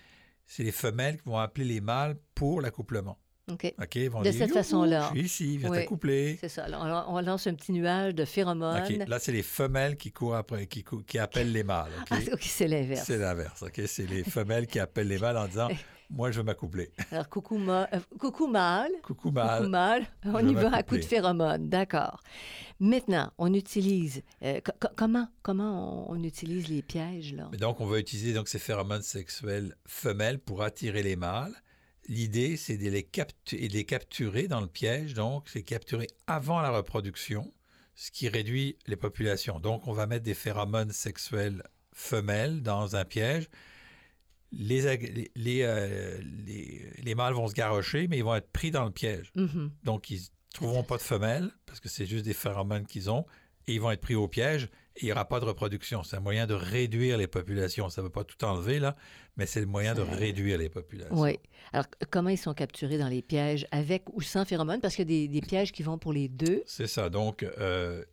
c'est 0.46 0.62
les 0.62 0.72
femelles 0.72 1.16
qui 1.20 1.28
vont 1.28 1.38
appeler 1.38 1.64
les 1.66 1.80
mâles 1.80 2.16
pour 2.34 2.60
l'accouplement. 2.60 3.18
OK. 3.50 3.74
OK? 3.78 3.94
Ils 3.96 4.08
vont 4.08 4.22
De 4.22 4.30
dire, 4.30 4.38
cette 4.46 4.54
façon-là. 4.54 5.10
Je 5.14 5.18
suis 5.18 5.26
ici, 5.26 5.58
viens 5.58 5.68
Oui. 5.70 5.76
t'accoupler. 5.78 6.38
C'est 6.40 6.48
ça. 6.48 6.64
Alors, 6.64 7.06
on 7.10 7.20
lance 7.20 7.46
un 7.46 7.54
petit 7.54 7.72
nuage 7.72 8.14
de 8.14 8.24
phéromones. 8.24 8.82
OK. 8.82 9.06
Là, 9.06 9.18
c'est 9.18 9.32
les 9.32 9.42
femelles 9.42 9.96
qui 9.98 10.12
courent 10.12 10.36
après, 10.36 10.66
qui, 10.66 10.82
cou- 10.82 11.02
qui 11.02 11.18
appellent 11.18 11.52
les 11.52 11.62
mâles. 11.62 11.90
OK? 12.00 12.06
Ah, 12.10 12.18
OK, 12.32 12.42
c'est 12.42 12.66
l'inverse. 12.68 13.04
C'est 13.06 13.18
l'inverse. 13.18 13.62
OK? 13.62 13.82
C'est 13.86 14.06
les 14.06 14.24
femelles 14.24 14.66
qui 14.66 14.78
appellent 14.78 15.08
les 15.08 15.18
mâles 15.18 15.36
en 15.36 15.46
disant 15.46 15.68
Moi, 16.10 16.30
je 16.30 16.38
veux 16.38 16.44
m'accoupler. 16.44 16.90
Alors, 17.10 17.28
coucou, 17.28 17.56
ma- 17.58 17.88
euh, 17.92 18.00
coucou 18.18 18.46
mâle. 18.46 18.90
Coucou 19.02 19.30
Coucou 19.30 19.68
mâle. 19.68 20.06
On 20.24 20.46
y 20.46 20.54
va 20.54 20.74
à 20.74 20.82
coup 20.82 20.96
de 20.96 21.04
phéromones. 21.04 21.68
D'accord. 21.68 22.22
Maintenant, 22.80 23.32
on 23.38 23.52
utilise. 23.54 24.22
euh, 24.42 24.60
co- 24.60 24.72
co- 24.80 24.88
comment 24.96 25.28
comment 25.42 26.10
on, 26.10 26.16
on 26.16 26.22
utilise 26.22 26.68
les 26.68 26.82
pièges, 26.82 27.32
là? 27.34 27.48
Mais 27.52 27.58
donc, 27.58 27.80
on 27.80 27.86
va 27.86 27.98
utiliser 27.98 28.32
donc, 28.34 28.48
ces 28.48 28.58
phéromones 28.58 29.02
sexuels 29.02 29.74
femelles 29.86 30.38
pour 30.38 30.62
attirer 30.62 31.02
les 31.02 31.16
mâles. 31.16 31.54
L'idée, 32.06 32.56
c'est 32.58 32.76
de 32.76 32.90
les, 32.90 33.02
de 33.68 33.82
capturer 33.82 34.46
dans 34.48 34.60
le 34.60 34.66
piège. 34.66 35.14
Donc, 35.14 35.48
c'est 35.48 35.62
capturer 35.62 36.06
avant 36.26 36.60
la 36.60 36.70
reproduction, 36.70 37.52
ce 37.94 38.10
qui 38.10 38.28
réduit 38.28 38.76
les 38.86 38.96
populations. 38.96 39.58
Donc, 39.58 39.86
on 39.88 39.92
va 39.92 40.06
mettre 40.06 40.24
des 40.24 40.34
phéromones 40.34 40.92
sexuels 40.92 41.62
femelles 41.92 42.62
dans 42.62 42.96
un 42.96 43.04
piège. 43.04 43.48
Les, 44.56 45.30
les, 45.36 45.62
euh, 45.62 46.18
les- 46.46 46.90
les 47.02 47.14
mâles 47.14 47.34
vont 47.34 47.48
se 47.48 47.54
garrocher, 47.54 48.08
mais 48.08 48.18
ils 48.18 48.24
vont 48.24 48.34
être 48.34 48.50
pris 48.50 48.70
dans 48.70 48.84
le 48.84 48.90
piège. 48.90 49.32
Mhm. 49.34 49.70
Donc, 49.82 50.10
ils 50.10 50.20
ne 50.20 50.26
trouveront 50.54 50.82
pas 50.84 50.96
de 50.96 51.02
femelles 51.02 51.50
parce 51.66 51.80
que 51.80 51.88
c'est 51.88 52.06
juste 52.06 52.24
des 52.24 52.34
phéromones 52.34 52.86
qu'ils 52.86 53.10
ont 53.10 53.24
et 53.66 53.74
ils 53.74 53.80
vont 53.80 53.90
être 53.90 54.00
pris 54.00 54.14
au 54.14 54.28
piège 54.28 54.64
et 54.96 55.02
il 55.02 55.04
n'y 55.06 55.12
aura 55.12 55.24
pas 55.28 55.40
de 55.40 55.44
reproduction. 55.44 56.02
C'est 56.04 56.16
un 56.16 56.20
moyen 56.20 56.46
de 56.46 56.54
réduire 56.54 57.18
les 57.18 57.26
populations. 57.26 57.88
Ça 57.88 58.00
ne 58.00 58.06
veut 58.06 58.12
pas 58.12 58.22
tout 58.24 58.44
enlever, 58.44 58.78
là, 58.78 58.94
mais 59.36 59.46
c'est 59.46 59.58
le 59.60 59.66
moyen 59.66 59.94
de 59.94 60.02
réduire 60.02 60.58
les 60.58 60.68
populations. 60.68 61.18
Oui. 61.20 61.38
Alors, 61.72 61.86
comment 62.10 62.28
ils 62.28 62.38
sont 62.38 62.54
capturés 62.54 62.98
dans 62.98 63.08
les 63.08 63.22
pièges, 63.22 63.66
avec 63.72 64.04
ou 64.12 64.20
sans 64.20 64.44
phéromones? 64.44 64.80
Parce 64.80 64.94
qu'il 64.94 65.10
y 65.10 65.24
a 65.24 65.26
des, 65.26 65.28
des 65.28 65.40
pièges 65.44 65.72
qui 65.72 65.82
vont 65.82 65.98
pour 65.98 66.12
les 66.12 66.28
deux. 66.28 66.62
C'est 66.66 66.86
ça. 66.86 67.10
Donc, 67.10 67.42
euh, 67.42 68.04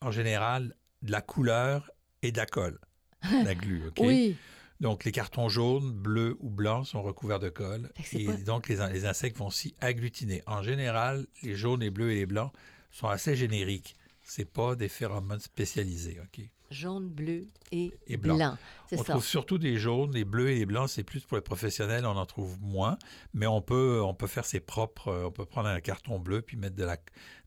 en 0.00 0.12
général, 0.12 0.76
de 1.02 1.10
la 1.10 1.22
couleur 1.22 1.90
et 2.22 2.30
de 2.30 2.36
la 2.36 2.46
colle, 2.46 2.78
la 3.44 3.54
glu. 3.56 3.88
OK? 3.88 3.96
Oui. 3.98 4.36
Donc, 4.80 5.04
les 5.04 5.12
cartons 5.12 5.48
jaunes, 5.48 5.92
bleus 5.92 6.36
ou 6.40 6.50
blancs 6.50 6.86
sont 6.86 7.02
recouverts 7.02 7.40
de 7.40 7.48
colle. 7.48 7.90
C'est 8.04 8.20
Et 8.22 8.26
pas- 8.26 8.36
donc, 8.36 8.68
les, 8.68 8.76
les 8.92 9.06
insectes 9.06 9.36
vont 9.36 9.50
s'y 9.50 9.74
agglutiner. 9.80 10.42
En 10.46 10.62
général, 10.62 11.26
les 11.42 11.56
jaunes, 11.56 11.80
les 11.80 11.90
bleus 11.90 12.12
et 12.12 12.16
les 12.16 12.26
blancs 12.26 12.52
sont 12.92 13.08
assez 13.08 13.34
génériques. 13.34 13.96
Ce 14.22 14.42
pas 14.42 14.76
des 14.76 14.88
phéromones 14.88 15.40
spécialisés. 15.40 16.18
OK? 16.22 16.44
Jaune, 16.70 17.08
bleu 17.08 17.46
et, 17.72 17.90
Et 18.08 18.18
blanc. 18.18 18.36
blanc. 18.36 18.58
C'est 18.90 18.96
On 19.00 19.02
ça. 19.02 19.12
trouve 19.14 19.24
surtout 19.24 19.56
des 19.56 19.78
jaunes, 19.78 20.12
les 20.12 20.26
bleus 20.26 20.50
et 20.50 20.58
les 20.58 20.66
blancs, 20.66 20.90
c'est 20.90 21.02
plus 21.02 21.20
pour 21.24 21.38
les 21.38 21.42
professionnels, 21.42 22.04
on 22.04 22.10
en 22.10 22.26
trouve 22.26 22.60
moins, 22.60 22.98
mais 23.32 23.46
on 23.46 23.62
peut, 23.62 24.02
on 24.04 24.12
peut 24.12 24.26
faire 24.26 24.44
ses 24.44 24.60
propres, 24.60 25.08
euh, 25.08 25.24
on 25.24 25.30
peut 25.30 25.46
prendre 25.46 25.68
un 25.70 25.80
carton 25.80 26.18
bleu 26.18 26.42
puis 26.42 26.58
mettre 26.58 26.76
de 26.76 26.84
la, 26.84 26.96
de 26.96 27.00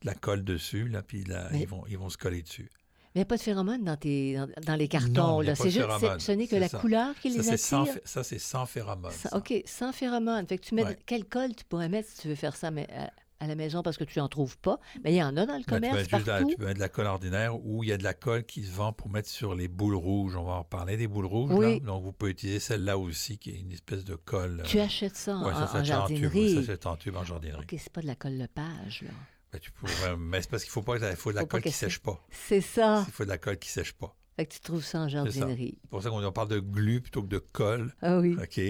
la 0.05 0.15
colle 0.15 0.43
dessus, 0.43 0.87
là, 0.87 1.03
puis 1.03 1.23
là, 1.23 1.49
Mais- 1.51 1.61
ils, 1.61 1.67
vont, 1.67 1.83
ils 1.87 1.99
vont 1.99 2.09
se 2.09 2.17
coller 2.17 2.41
dessus. 2.41 2.71
Mais 3.13 3.19
il 3.19 3.23
n'y 3.23 3.23
a 3.23 3.25
pas 3.25 3.37
de 3.37 3.41
phéromones 3.41 3.83
dans, 3.83 3.97
tes, 3.97 4.35
dans, 4.35 4.47
dans 4.65 4.75
les 4.75 4.87
cartons. 4.87 5.11
Non, 5.13 5.41
là. 5.41 5.55
C'est 5.55 5.69
juste, 5.69 5.85
c'est- 5.99 6.19
ce 6.19 6.31
n'est 6.31 6.45
que 6.45 6.51
c'est 6.51 6.59
la 6.59 6.69
ça. 6.69 6.79
couleur 6.79 7.13
qui 7.21 7.31
Ça, 7.31 7.37
les 7.37 7.43
c'est 7.43 7.57
sans, 7.57 7.83
attire. 7.83 7.99
ça, 8.05 8.23
c'est 8.23 8.39
sans 8.39 8.65
phéromones. 8.65 9.11
Ça. 9.11 9.35
OK, 9.35 9.53
sans 9.65 9.91
phéromones. 9.91 10.47
Fait 10.47 10.57
que 10.57 10.65
tu 10.65 10.75
mets 10.75 10.85
Ouais. 10.85 10.97
quelle 11.05 11.25
colle 11.25 11.53
tu 11.55 11.65
pourrais 11.65 11.89
mettre 11.89 12.09
si 12.09 12.21
tu 12.21 12.27
veux 12.29 12.35
faire 12.35 12.55
ça 12.55 12.71
mais, 12.71 12.87
à, 12.93 13.11
à 13.43 13.47
la 13.47 13.55
maison 13.55 13.81
parce 13.81 13.97
que 13.97 14.03
tu 14.05 14.19
n'en 14.19 14.29
trouves 14.29 14.57
pas. 14.59 14.79
Mais 15.03 15.11
il 15.11 15.17
y 15.17 15.23
en 15.23 15.35
a 15.35 15.45
dans 15.45 15.57
le 15.57 15.59
Ben, 15.59 15.63
tu, 15.63 15.65
commerce 15.65 16.09
la, 16.11 16.19
partout. 16.19 16.47
tu 16.51 16.55
peux 16.55 16.63
mettre 16.65 16.75
de 16.75 16.79
la 16.79 16.89
colle 16.89 17.07
ordinaire 17.07 17.65
ou 17.65 17.83
il 17.83 17.89
y 17.89 17.91
a 17.91 17.97
de 17.97 18.03
la 18.03 18.13
colle 18.13 18.45
qui 18.45 18.63
se 18.63 18.71
vend 18.71 18.93
pour 18.93 19.09
mettre 19.09 19.27
sur 19.27 19.55
les 19.55 19.67
boules 19.67 19.95
rouges. 19.95 20.35
On 20.37 20.43
va 20.43 20.53
en 20.53 20.63
parler 20.63 20.95
des 20.95 21.07
boules 21.07 21.25
rouges. 21.25 21.51
Oui. 21.53 21.79
là. 21.81 21.85
Donc, 21.85 22.03
vous 22.03 22.13
pouvez 22.13 22.31
utiliser 22.31 22.59
celle-là 22.59 22.97
aussi, 22.97 23.37
qui 23.39 23.49
est 23.49 23.59
une 23.59 23.71
espèce 23.73 24.05
de 24.05 24.15
colle. 24.15 24.61
Tu 24.67 24.79
euh, 24.79 24.83
achètes 24.85 25.15
ça 25.17 25.35
en, 25.35 25.43
ça 25.51 25.63
en 25.63 25.67
s'achète 25.67 25.95
en 25.95 26.05
tube. 26.05 26.17
jardinerie. 26.21 26.53
Ça 26.55 26.61
s'achète 26.61 26.85
en 26.85 26.95
tube 26.95 27.15
en 27.17 27.25
jardinerie. 27.25 27.59
OK, 27.61 27.75
c'est 27.77 27.91
pas 27.91 28.01
de 28.01 28.07
la 28.07 28.15
colle 28.15 28.37
Lepage, 28.37 29.01
là. 29.01 29.09
Ben, 29.51 29.59
tu 29.59 29.71
pourrais- 29.71 30.15
mais 30.17 30.41
c'est 30.41 30.49
parce 30.49 30.63
qu'il 30.63 30.71
faut 30.71 30.81
pas, 30.81 30.95
il 30.97 31.15
faut 31.15 31.31
de 31.31 31.35
la 31.35 31.41
Faut 31.41 31.47
colle 31.47 31.61
qui 31.61 31.71
sèche 31.71 31.99
pas. 31.99 32.23
C'est 32.31 32.61
ça. 32.61 33.03
Il 33.07 33.11
faut 33.11 33.25
de 33.25 33.29
la 33.29 33.37
colle 33.37 33.57
qui 33.57 33.69
sèche 33.69 33.93
pas. 33.93 34.15
Fait 34.37 34.45
que 34.45 34.53
tu 34.53 34.59
trouves 34.61 34.83
ça 34.83 34.99
en 34.99 35.09
jardinerie. 35.09 35.77
C'est 35.81 35.89
pour 35.89 36.01
ça 36.01 36.09
qu'on 36.09 36.31
parle 36.31 36.47
de 36.47 36.59
glu 36.59 37.01
plutôt 37.01 37.21
que 37.21 37.27
de 37.27 37.39
colle. 37.39 37.93
Ah 38.01 38.19
oui. 38.19 38.37
OK? 38.41 38.61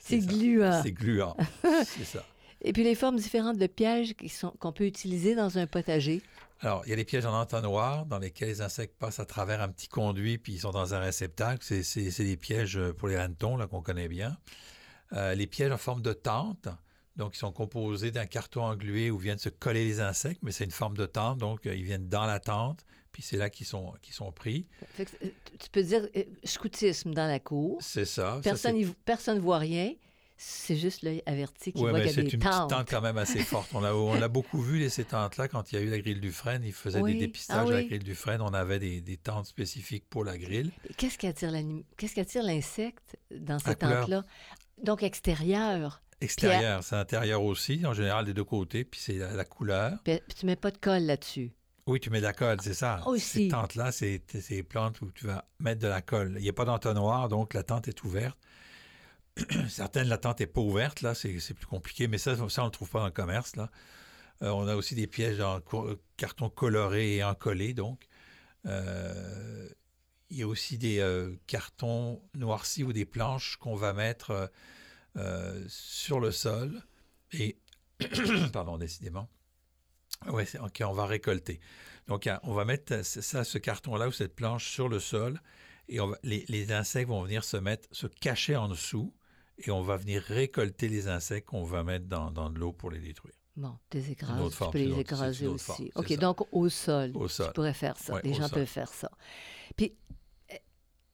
C'est 0.00 0.18
gluant. 0.18 0.82
C'est 0.82 0.92
gluant. 0.92 1.36
c'est 1.84 2.04
ça. 2.04 2.24
Et 2.62 2.72
puis 2.72 2.82
les 2.82 2.94
formes 2.94 3.16
différentes 3.16 3.58
de 3.58 3.66
pièges 3.66 4.14
qu'on 4.58 4.72
peut 4.72 4.86
utiliser 4.86 5.34
dans 5.34 5.58
un 5.58 5.66
potager. 5.66 6.22
Alors, 6.60 6.82
il 6.86 6.90
y 6.90 6.92
a 6.92 6.96
les 6.96 7.04
pièges 7.04 7.24
en 7.24 7.38
entonnoir 7.38 8.04
dans 8.06 8.18
lesquels 8.18 8.48
les 8.48 8.62
insectes 8.62 8.98
passent 8.98 9.20
à 9.20 9.24
travers 9.24 9.62
un 9.62 9.68
petit 9.68 9.88
conduit 9.88 10.38
puis 10.38 10.54
ils 10.54 10.60
sont 10.60 10.72
dans 10.72 10.92
un 10.92 10.98
réceptacle. 10.98 11.64
C'est, 11.64 12.18
des 12.18 12.36
pièges 12.36 12.80
pour 12.98 13.08
les 13.08 13.16
hannetons 13.16 13.56
là, 13.56 13.66
qu'on 13.66 13.80
connaît 13.80 14.08
bien. 14.08 14.36
Euh, 15.12 15.34
les 15.34 15.46
pièges 15.46 15.72
en 15.72 15.78
forme 15.78 16.02
de 16.02 16.12
tente, 16.12 16.68
donc 17.18 17.34
ils 17.36 17.38
sont 17.38 17.52
composés 17.52 18.10
d'un 18.10 18.26
carton 18.26 18.62
englué 18.62 19.10
où 19.10 19.18
viennent 19.18 19.38
se 19.38 19.48
coller 19.50 19.84
les 19.84 20.00
insectes, 20.00 20.40
mais 20.42 20.52
c'est 20.52 20.64
une 20.64 20.70
forme 20.70 20.96
de 20.96 21.04
tente, 21.06 21.38
donc 21.38 21.66
euh, 21.66 21.74
ils 21.74 21.84
viennent 21.84 22.08
dans 22.08 22.24
la 22.26 22.40
tente, 22.40 22.84
puis 23.12 23.22
c'est 23.22 23.36
là 23.36 23.50
qu'ils 23.50 23.66
sont, 23.66 23.92
qu'ils 24.00 24.14
sont 24.14 24.32
pris. 24.32 24.66
Fait 24.94 25.04
que, 25.04 25.10
euh, 25.26 25.28
tu 25.58 25.68
peux 25.70 25.82
dire 25.82 26.08
euh, 26.16 26.22
scoutisme 26.44 27.12
dans 27.12 27.26
la 27.26 27.40
cour. 27.40 27.78
C'est 27.82 28.04
ça. 28.04 28.40
Personne 28.42 28.76
c'est- 28.80 28.86
ne 28.86 28.92
personne 29.04 29.38
voit 29.40 29.58
rien. 29.58 29.92
C'est 30.40 30.76
juste 30.76 31.02
l'œil 31.02 31.20
averti 31.26 31.72
qui 31.72 31.82
Ouais, 31.82 31.90
voit 31.90 31.98
qu'il 31.98 32.06
y 32.06 32.12
a 32.12 32.14
c'est 32.14 32.22
des 32.22 32.30
une 32.30 32.38
tentes. 32.40 32.68
petite 32.68 32.78
tente 32.78 32.88
quand 32.88 33.00
même 33.00 33.18
assez 33.18 33.40
forte. 33.40 33.70
On 33.74 33.80
l'a, 33.80 33.96
on 33.96 34.28
beaucoup 34.28 34.60
vu, 34.62 34.78
les, 34.78 34.88
ces 34.88 35.02
tentes-là, 35.02 35.48
quand 35.48 35.72
il 35.72 35.74
y 35.74 35.78
a 35.78 35.80
eu 35.80 35.90
la 35.90 35.98
grille 35.98 36.20
du 36.20 36.30
frêne. 36.30 36.62
Ils 36.64 36.72
faisaient 36.72 37.00
Oui. 37.00 37.14
des 37.14 37.18
dépistages 37.26 37.66
Ah 37.68 37.72
à 37.72 37.74
la 37.74 37.82
grille 37.82 37.98
du 37.98 38.14
frêne. 38.14 38.40
On 38.40 38.54
avait 38.54 38.78
des, 38.78 39.00
des 39.00 39.16
tentes 39.16 39.46
spécifiques 39.46 40.04
pour 40.08 40.22
la 40.22 40.38
grille. 40.38 40.70
Qu'est-ce 40.96 41.18
qui 41.18 41.26
attire 41.26 41.50
l'anim- 41.50 41.82
Qu'est-ce 41.96 42.14
qui 42.14 42.20
attire 42.20 42.44
l'insecte 42.44 43.16
dans 43.34 43.58
ces 43.58 43.74
tentes-là? 43.74 44.22
Donc 44.80 45.02
extérieur. 45.02 46.00
Extérieur, 46.20 46.82
c'est 46.82 46.96
intérieur 46.96 47.42
aussi, 47.42 47.86
en 47.86 47.94
général 47.94 48.24
des 48.24 48.34
deux 48.34 48.44
côtés, 48.44 48.84
puis 48.84 49.00
c'est 49.00 49.18
la, 49.18 49.32
la 49.32 49.44
couleur. 49.44 49.98
Puis 50.04 50.20
puis 50.26 50.36
tu 50.36 50.46
mets 50.46 50.56
pas 50.56 50.70
de 50.70 50.78
colle 50.78 51.04
là-dessus. 51.04 51.52
Oui, 51.88 52.00
tu 52.00 52.10
mets 52.10 52.18
de 52.18 52.24
la 52.24 52.34
colle, 52.34 52.60
c'est 52.60 52.74
ça. 52.74 53.02
Aussi. 53.06 53.44
Ces 53.44 53.48
tentes-là, 53.48 53.92
c'est 53.92 54.22
des 54.50 54.62
plantes 54.62 55.00
où 55.00 55.10
tu 55.10 55.26
vas 55.26 55.46
mettre 55.58 55.80
de 55.80 55.88
la 55.88 56.02
colle. 56.02 56.34
Il 56.36 56.42
n'y 56.42 56.48
a 56.50 56.52
pas 56.52 56.66
d'entonnoir, 56.66 57.30
donc 57.30 57.54
la 57.54 57.62
tente 57.62 57.88
est 57.88 58.04
ouverte. 58.04 58.36
Certaines, 59.68 60.08
la 60.08 60.18
tente 60.18 60.40
n'est 60.40 60.46
pas 60.46 60.60
ouverte, 60.60 61.00
là, 61.00 61.14
c'est 61.14 61.54
plus 61.54 61.66
compliqué, 61.66 62.06
mais 62.06 62.18
ça, 62.18 62.36
ça 62.36 62.60
on 62.62 62.64
ne 62.64 62.68
le 62.68 62.72
trouve 62.72 62.90
pas 62.90 62.98
dans 62.98 63.06
le 63.06 63.12
commerce, 63.12 63.56
là. 63.56 63.70
Euh, 64.42 64.50
on 64.50 64.68
a 64.68 64.76
aussi 64.76 64.94
des 64.94 65.06
pièges 65.06 65.40
en 65.40 65.60
carton 66.16 66.50
coloré 66.50 67.16
et 67.16 67.24
encollé, 67.24 67.72
donc. 67.72 68.06
Euh, 68.66 69.68
il 70.30 70.36
y 70.36 70.42
a 70.42 70.46
aussi 70.46 70.76
des 70.76 70.98
euh, 70.98 71.34
cartons 71.46 72.20
noircis 72.34 72.84
ou 72.84 72.92
des 72.92 73.06
planches 73.06 73.56
qu'on 73.56 73.74
va 73.74 73.94
mettre 73.94 74.50
euh, 75.18 75.64
sur 75.68 76.20
le 76.20 76.30
sol 76.30 76.82
et, 77.32 77.58
pardon, 78.52 78.78
décidément, 78.78 79.28
ouais, 80.28 80.46
ok, 80.60 80.82
on 80.86 80.92
va 80.92 81.06
récolter. 81.06 81.60
Donc, 82.06 82.28
on 82.42 82.54
va 82.54 82.64
mettre 82.64 83.04
ça, 83.04 83.44
ce 83.44 83.58
carton-là 83.58 84.08
ou 84.08 84.12
cette 84.12 84.34
planche 84.34 84.70
sur 84.70 84.88
le 84.88 85.00
sol 85.00 85.40
et 85.88 86.00
on 86.00 86.08
va- 86.08 86.18
les, 86.22 86.44
les 86.48 86.72
insectes 86.72 87.08
vont 87.08 87.22
venir 87.22 87.44
se 87.44 87.56
mettre, 87.56 87.88
se 87.92 88.06
cacher 88.06 88.56
en 88.56 88.68
dessous 88.68 89.14
et 89.58 89.70
on 89.70 89.82
va 89.82 89.96
venir 89.96 90.22
récolter 90.22 90.88
les 90.88 91.08
insectes 91.08 91.48
qu'on 91.48 91.64
va 91.64 91.82
mettre 91.82 92.06
dans, 92.06 92.30
dans 92.30 92.48
de 92.48 92.58
l'eau 92.58 92.72
pour 92.72 92.90
les 92.90 93.00
détruire. 93.00 93.34
Bon, 93.56 93.76
une 93.92 94.00
écrases. 94.12 94.50
Tu 94.50 94.56
forme, 94.56 94.72
peux 94.72 94.78
les 94.78 95.00
écraser 95.00 95.48
aussi. 95.48 95.64
forme, 95.64 95.88
OK, 95.96 96.08
ça. 96.08 96.16
donc 96.16 96.46
au 96.52 96.68
sol. 96.68 97.10
Au 97.14 97.26
sol. 97.26 97.48
Tu 97.48 97.52
pourrais 97.54 97.74
faire 97.74 97.98
ça. 97.98 98.14
Ouais, 98.14 98.20
les 98.22 98.34
gens 98.34 98.46
sol. 98.46 98.50
peuvent 98.60 98.66
faire 98.68 98.92
ça. 98.92 99.10
Puis, 99.76 99.96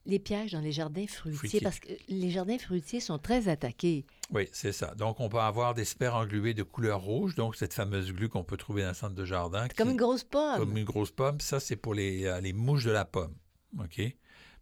les 0.06 0.18
pièges 0.18 0.52
dans 0.52 0.60
les 0.60 0.72
jardins 0.72 1.06
fruitiers, 1.06 1.60
parce 1.60 1.80
que 1.80 1.88
les 2.08 2.30
jardins 2.30 2.58
fruitiers 2.58 3.00
sont 3.00 3.18
très 3.18 3.48
attaqués. 3.48 4.04
Oui, 4.30 4.48
c'est 4.52 4.72
ça. 4.72 4.94
Donc, 4.94 5.20
on 5.20 5.28
peut 5.28 5.38
avoir 5.38 5.74
des 5.74 5.84
sphères 5.84 6.14
engluées 6.14 6.52
de 6.54 6.62
couleur 6.62 7.00
rouge, 7.00 7.34
donc 7.34 7.56
cette 7.56 7.72
fameuse 7.72 8.12
glu 8.12 8.28
qu'on 8.28 8.44
peut 8.44 8.56
trouver 8.56 8.82
dans 8.82 8.88
le 8.88 8.94
centre 8.94 9.14
de 9.14 9.24
jardin. 9.24 9.66
Comme 9.76 9.90
une 9.90 9.96
grosse 9.96 10.24
pomme. 10.24 10.58
comme 10.58 10.76
une 10.76 10.84
grosse 10.84 11.10
pomme. 11.10 11.40
Ça, 11.40 11.58
c'est 11.60 11.76
pour 11.76 11.94
les, 11.94 12.26
euh, 12.26 12.40
les 12.40 12.52
mouches 12.52 12.84
de 12.84 12.90
la 12.90 13.04
pomme. 13.04 13.34
OK? 13.80 14.00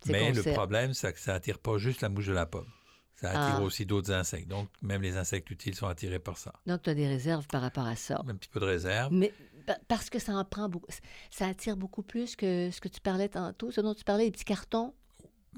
Mais 0.06 0.32
le 0.32 0.42
problème, 0.52 0.94
c'est 0.94 1.12
que 1.12 1.20
ça 1.20 1.34
attire 1.34 1.58
pas 1.58 1.78
juste 1.78 2.00
la 2.00 2.08
mouche 2.08 2.26
de 2.26 2.32
la 2.32 2.46
pomme. 2.46 2.66
Ça 3.14 3.30
attire 3.30 3.56
Ah. 3.58 3.62
aussi 3.62 3.86
d'autres 3.86 4.10
insectes. 4.12 4.48
Donc, 4.48 4.68
même 4.80 5.00
les 5.02 5.16
insectes 5.16 5.48
utiles 5.50 5.76
sont 5.76 5.86
attirés 5.86 6.18
par 6.18 6.38
ça. 6.38 6.52
Donc, 6.66 6.82
tu 6.82 6.90
as 6.90 6.94
des 6.94 7.06
réserves 7.06 7.46
par 7.46 7.62
rapport 7.62 7.86
à 7.86 7.94
ça. 7.94 8.20
Un 8.26 8.34
petit 8.34 8.48
peu 8.48 8.58
de 8.58 8.64
réserve. 8.64 9.12
Mais 9.12 9.32
pa- 9.64 9.78
parce 9.86 10.10
que 10.10 10.18
ça 10.18 10.32
en 10.32 10.44
prend 10.44 10.68
beaucoup. 10.68 10.90
Ça 11.30 11.46
attire 11.46 11.76
beaucoup 11.76 12.02
plus 12.02 12.34
que 12.34 12.70
ce 12.72 12.80
que 12.80 12.88
tu 12.88 13.00
parlais 13.00 13.28
tantôt, 13.28 13.70
ce 13.70 13.80
dont 13.80 13.94
tu 13.94 14.02
parlais, 14.02 14.24
les 14.24 14.32
petits 14.32 14.44
cartons. 14.44 14.92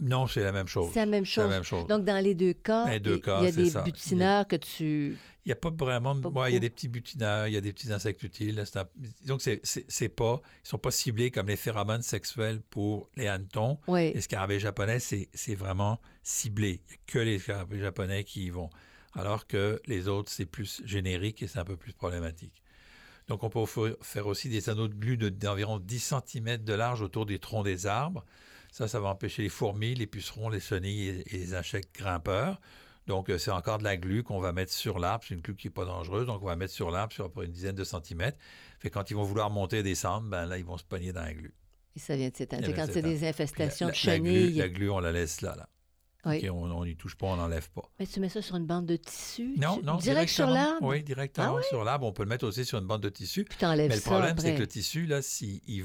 Non, 0.02 0.26
c'est 0.26 0.42
la 0.42 0.50
même 0.52 0.66
chose. 0.66 0.90
C'est 0.92 1.00
la 1.00 1.06
même 1.06 1.22
la 1.22 1.28
chose. 1.28 1.48
même 1.48 1.62
chose. 1.62 1.86
Donc, 1.86 2.04
dans 2.04 2.22
les 2.22 2.34
deux 2.34 2.52
cas, 2.52 2.84
Dans 2.84 2.90
les 2.90 3.00
deux 3.00 3.14
il 3.16 3.20
cas, 3.20 3.38
il 3.40 3.44
y 3.44 3.48
a 3.48 3.52
des 3.52 3.70
ça. 3.70 3.82
butineurs 3.82 4.46
que 4.48 4.56
tu. 4.56 5.16
Il 5.46 5.48
n'y 5.48 5.52
a 5.52 5.56
pas 5.56 5.70
vraiment. 5.70 6.18
Pas 6.20 6.28
ouais, 6.30 6.50
il 6.50 6.54
y 6.54 6.56
a 6.56 6.60
des 6.60 6.70
petits 6.70 6.88
butineurs, 6.88 7.46
il 7.46 7.52
y 7.54 7.56
a 7.56 7.60
des 7.60 7.72
petits 7.72 7.92
insectes 7.92 8.22
utiles. 8.22 8.58
un- 8.74 8.84
Donc, 9.26 9.40
c'est, 9.42 10.08
pas. 10.08 10.40
Ils 10.64 10.68
sont 10.68 10.78
pas 10.78 10.90
ciblés 10.90 11.30
comme 11.30 11.46
les 11.46 11.56
phéromones 11.56 12.02
sexuels 12.02 12.60
pour 12.70 13.08
les 13.16 13.28
hannetons. 13.28 13.78
Oui. 13.86 14.12
Les 14.14 14.20
scarabées 14.20 14.58
japonais, 14.58 14.98
c'est, 14.98 15.28
vraiment 15.54 16.00
ciblé. 16.22 16.80
Il 16.88 16.90
n'y 16.90 16.94
a 16.94 16.98
que 17.06 17.18
les 17.20 17.38
scarabées 17.38 17.78
japonais 17.80 18.24
qui 18.24 18.46
y 18.46 18.50
vont. 18.50 18.70
Alors 19.14 19.46
que 19.46 19.80
les 19.86 20.08
autres, 20.08 20.32
c'est 20.32 20.46
plus 20.46 20.82
générique 20.84 21.42
et 21.42 21.46
c'est 21.46 21.58
un 21.60 21.64
peu 21.64 21.76
plus 21.76 21.92
problématique. 21.92 22.62
Donc, 23.28 23.44
on 23.44 23.48
peut 23.48 23.64
faire 24.02 24.26
aussi 24.26 24.48
des 24.48 24.68
anneaux 24.70 24.88
de 24.88 24.94
glu 24.94 25.16
de- 25.16 25.28
d'environ 25.28 25.78
10 25.78 26.00
cm 26.26 26.56
de 26.64 26.72
large 26.74 27.00
autour 27.00 27.26
des 27.26 27.38
troncs 27.38 27.64
des 27.64 27.86
arbres. 27.86 28.24
Ça, 28.74 28.88
ça 28.88 28.98
va 28.98 29.10
empêcher 29.10 29.42
les 29.42 29.48
fourmis, 29.48 29.94
les 29.94 30.08
pucerons, 30.08 30.48
les 30.48 30.58
chenilles 30.58 31.08
et, 31.08 31.34
et 31.36 31.38
les 31.38 31.54
insectes 31.54 31.94
grimpeurs. 31.94 32.60
Donc, 33.06 33.28
euh, 33.30 33.38
c'est 33.38 33.52
encore 33.52 33.78
de 33.78 33.84
la 33.84 33.96
glu 33.96 34.24
qu'on 34.24 34.40
va 34.40 34.52
mettre 34.52 34.72
sur 34.72 34.98
l'arbre. 34.98 35.24
C'est 35.28 35.34
une 35.34 35.42
glu 35.42 35.54
qui 35.54 35.68
n'est 35.68 35.72
pas 35.72 35.84
dangereuse, 35.84 36.26
donc 36.26 36.42
on 36.42 36.46
va 36.46 36.56
mettre 36.56 36.72
sur 36.72 36.90
l'arbre 36.90 37.12
sur 37.12 37.30
une 37.40 37.52
dizaine 37.52 37.76
de 37.76 37.84
centimètres. 37.84 38.36
Fait 38.80 38.90
quand 38.90 39.10
ils 39.10 39.14
vont 39.14 39.22
vouloir 39.22 39.48
monter 39.50 39.78
et 39.78 39.82
descendre, 39.84 40.26
ben 40.28 40.46
là, 40.46 40.58
ils 40.58 40.64
vont 40.64 40.76
se 40.76 40.82
pogner 40.82 41.12
dans 41.12 41.22
la 41.22 41.34
glu. 41.34 41.54
Et 41.94 42.00
ça 42.00 42.16
vient 42.16 42.28
de 42.30 42.36
s'éteindre. 42.36 42.66
Quand 42.74 42.86
c'est 42.92 43.02
des 43.02 43.24
infestations 43.28 43.86
la, 43.86 43.92
de 43.92 43.96
la- 44.06 44.12
la 44.14 44.18
glu, 44.18 44.30
chenilles. 44.32 44.52
la 44.54 44.68
glu, 44.68 44.90
on 44.90 44.98
la 44.98 45.12
laisse 45.12 45.40
là. 45.40 45.54
là. 45.54 45.68
Oui. 46.26 46.48
On 46.50 46.84
n'y 46.84 46.96
touche 46.96 47.16
pas, 47.16 47.26
on 47.26 47.36
n'enlève 47.36 47.70
pas. 47.70 47.82
Mais 47.98 48.06
tu 48.06 48.20
mets 48.20 48.28
ça 48.28 48.40
sur 48.42 48.56
une 48.56 48.66
bande 48.66 48.86
de 48.86 48.96
tissu? 48.96 49.54
Non, 49.56 49.78
tu- 49.78 49.84
non, 49.84 49.96
Direct 49.96 50.30
sur 50.32 50.46
l'arbre? 50.46 50.86
Oui, 50.86 51.02
directement 51.02 51.56
Ah 51.58 51.62
sur 51.68 51.84
l'arbre. 51.84 52.06
On 52.06 52.12
peut 52.12 52.22
le 52.22 52.28
mettre 52.28 52.46
aussi 52.46 52.64
sur 52.64 52.78
une 52.78 52.86
bande 52.86 53.02
de 53.02 53.08
tissu. 53.08 53.44
Puis 53.44 53.58
t'enlèves 53.58 53.88
Mais 53.88 53.96
le 53.96 54.00
problème, 54.02 54.38
c'est 54.38 54.54
que 54.54 54.60
le 54.60 54.66
tissu, 54.66 55.06
là, 55.06 55.22
si, 55.22 55.62
il 55.66 55.84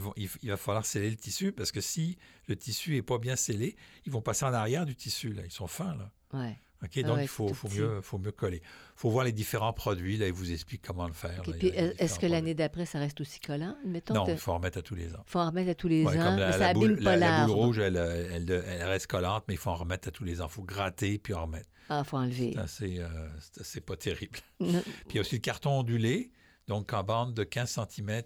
va 0.50 0.58
falloir 0.58 0.86
sceller 0.86 1.10
le 1.10 1.17
tissu 1.17 1.51
parce 1.51 1.72
que 1.72 1.81
si 1.81 2.17
le 2.48 2.55
tissu 2.55 2.93
n'est 2.93 3.01
pas 3.01 3.17
bien 3.17 3.36
scellé, 3.36 3.75
ils 4.05 4.12
vont 4.12 4.22
passer 4.22 4.46
en 4.46 4.53
arrière 4.53 4.86
du 4.86 4.96
tissu. 4.96 5.34
Là. 5.34 5.43
Ils 5.46 5.51
sont 5.51 5.67
fins. 5.67 5.96
Là. 5.96 6.12
Ouais. 6.39 6.58
OK, 6.82 6.92
Ah 6.96 7.02
donc 7.04 7.18
ouais, 7.18 7.24
il 7.26 7.28
faut, 7.28 7.50
mieux, 7.76 8.00
faut 8.02 8.18
mieux 8.18 8.32
coller. 8.32 8.62
Il 8.64 9.00
faut 9.00 9.10
voir 9.10 9.26
les 9.26 9.34
différents 9.34 9.74
produits. 9.74 10.16
Là, 10.18 10.28
ils 10.28 10.34
vous 10.34 10.52
expliquent 10.54 10.82
comment 10.86 11.08
le 11.08 11.14
faire. 11.14 11.42
Il 11.48 11.56
il 11.66 11.94
est-ce 12.00 12.18
que 12.20 12.26
l'année 12.26 12.54
d'après, 12.54 12.86
ça 12.86 13.00
reste 13.00 13.20
aussi 13.20 13.40
collant? 13.42 13.76
Mettons. 13.86 14.14
Non, 14.14 14.26
il 14.28 14.38
faut 14.38 14.52
en 14.52 14.58
remettre 14.58 14.78
à 14.78 14.82
tous 14.82 14.96
les 14.96 15.14
ans. 15.14 15.24
faut 15.26 15.40
en 15.40 15.48
remettre 15.48 15.70
à 15.72 15.76
tous 15.76 15.90
les 15.90 16.06
Ouais, 16.06 16.18
ans, 16.18 16.24
comme 16.24 16.36
mais 16.36 16.40
la, 16.42 16.52
ça 16.54 16.58
la 16.60 16.68
abîme 16.70 16.82
boule, 16.96 17.04
pas 17.04 17.16
la- 17.16 17.18
la 17.18 17.28
boule 17.46 17.48
l'arbre. 17.50 17.66
rouge, 17.66 17.80
elle, 17.80 17.98
euh, 17.98 18.30
elle- 18.34 18.64
elle 18.66 18.84
reste 18.84 19.08
collante, 19.08 19.44
mais 19.50 19.56
il 19.56 19.58
faut 19.58 19.72
en 19.72 19.76
remettre 19.76 20.08
à 20.08 20.12
tous 20.12 20.24
les 20.24 20.40
ans. 20.42 20.48
Il 20.50 20.54
faut 20.54 20.64
gratter 20.64 21.18
puis 21.20 21.34
en 21.34 21.42
remettre. 21.44 21.68
Ah, 21.90 22.04
faut 22.06 22.18
enlever. 22.18 22.56
C'est 22.68 23.00
euh, 23.00 23.82
pas 23.86 23.96
terrible. 23.98 24.40
Puis 24.60 24.70
il 25.10 25.16
y 25.16 25.18
a 25.18 25.22
aussi 25.22 25.36
le 25.36 25.42
carton 25.42 25.80
ondulé, 25.80 26.32
donc 26.68 26.94
en 26.94 27.04
bande 27.04 27.34
de 27.34 27.44
15 27.44 27.72
cm 27.90 28.22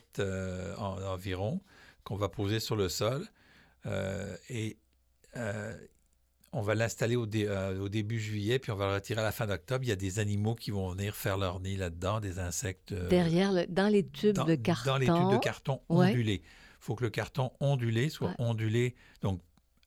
environ, 0.77 1.61
qu'on 2.03 2.17
va 2.17 2.29
poser 2.29 2.59
sur 2.59 2.75
le 2.75 2.89
sol. 2.89 3.25
Euh, 3.85 4.35
et 4.49 4.77
euh, 5.37 5.75
on 6.53 6.61
va 6.61 6.75
l'installer 6.75 7.15
au, 7.15 7.25
dé- 7.25 7.47
euh, 7.47 7.79
au 7.81 7.89
début 7.89 8.19
juillet, 8.19 8.59
puis 8.59 8.71
on 8.71 8.75
va 8.75 8.87
le 8.87 8.93
retirer 8.95 9.19
à 9.21 9.23
la 9.23 9.31
fin 9.31 9.47
d'octobre. 9.47 9.83
Il 9.83 9.89
y 9.89 9.91
a 9.91 9.95
des 9.95 10.19
animaux 10.19 10.55
qui 10.55 10.71
vont 10.71 10.89
venir 10.91 11.15
faire 11.15 11.37
leur 11.37 11.59
nid 11.59 11.75
là-dedans, 11.75 12.19
des 12.19 12.39
insectes. 12.39 12.91
euh, 12.91 13.09
Derrière, 13.09 13.51
le- 13.51 13.65
dans 13.67 13.87
les 13.87 14.05
tubes 14.07 14.35
dans, 14.35 14.45
de 14.45 14.55
carton. 14.55 14.91
Dans 14.91 14.97
les 14.97 15.07
tubes 15.07 15.31
de 15.31 15.37
carton 15.39 15.81
Ouais. 15.89 16.11
ondulés. 16.11 16.41
Il 16.43 16.85
faut 16.85 16.95
que 16.95 17.03
le 17.03 17.09
carton 17.09 17.51
ondulé 17.59 18.09
soit 18.09 18.29
Ouais. 18.29 18.35
ondulé, 18.39 18.95
donc 19.21 19.41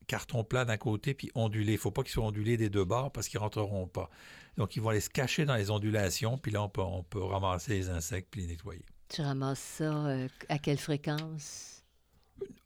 carton 0.06 0.44
plat 0.44 0.64
d'un 0.64 0.76
côté, 0.76 1.14
puis 1.14 1.30
ondulé. 1.34 1.72
Il 1.72 1.76
ne 1.76 1.80
faut 1.80 1.90
pas 1.90 2.02
qu'il 2.02 2.12
soit 2.12 2.24
ondulé 2.24 2.56
des 2.56 2.68
deux 2.70 2.84
bords 2.84 3.10
parce 3.12 3.28
qu'ils 3.28 3.38
ne 3.38 3.42
rentreront 3.44 3.86
pas. 3.86 4.08
Donc, 4.56 4.74
ils 4.76 4.80
vont 4.82 4.88
aller 4.90 5.00
se 5.00 5.10
cacher 5.10 5.44
dans 5.44 5.56
les 5.56 5.70
ondulations, 5.70 6.38
puis 6.38 6.50
là, 6.52 6.62
on 6.62 6.68
peut, 6.68 6.80
on 6.80 7.02
peut 7.02 7.22
ramasser 7.22 7.72
les 7.74 7.90
insectes 7.90 8.28
puis 8.30 8.40
les 8.42 8.46
nettoyer. 8.46 8.84
Tu 9.08 9.20
ramasses 9.22 9.58
ça 9.60 10.06
euh, 10.06 10.28
à 10.48 10.58
quelle 10.58 10.78
fréquence? 10.78 11.75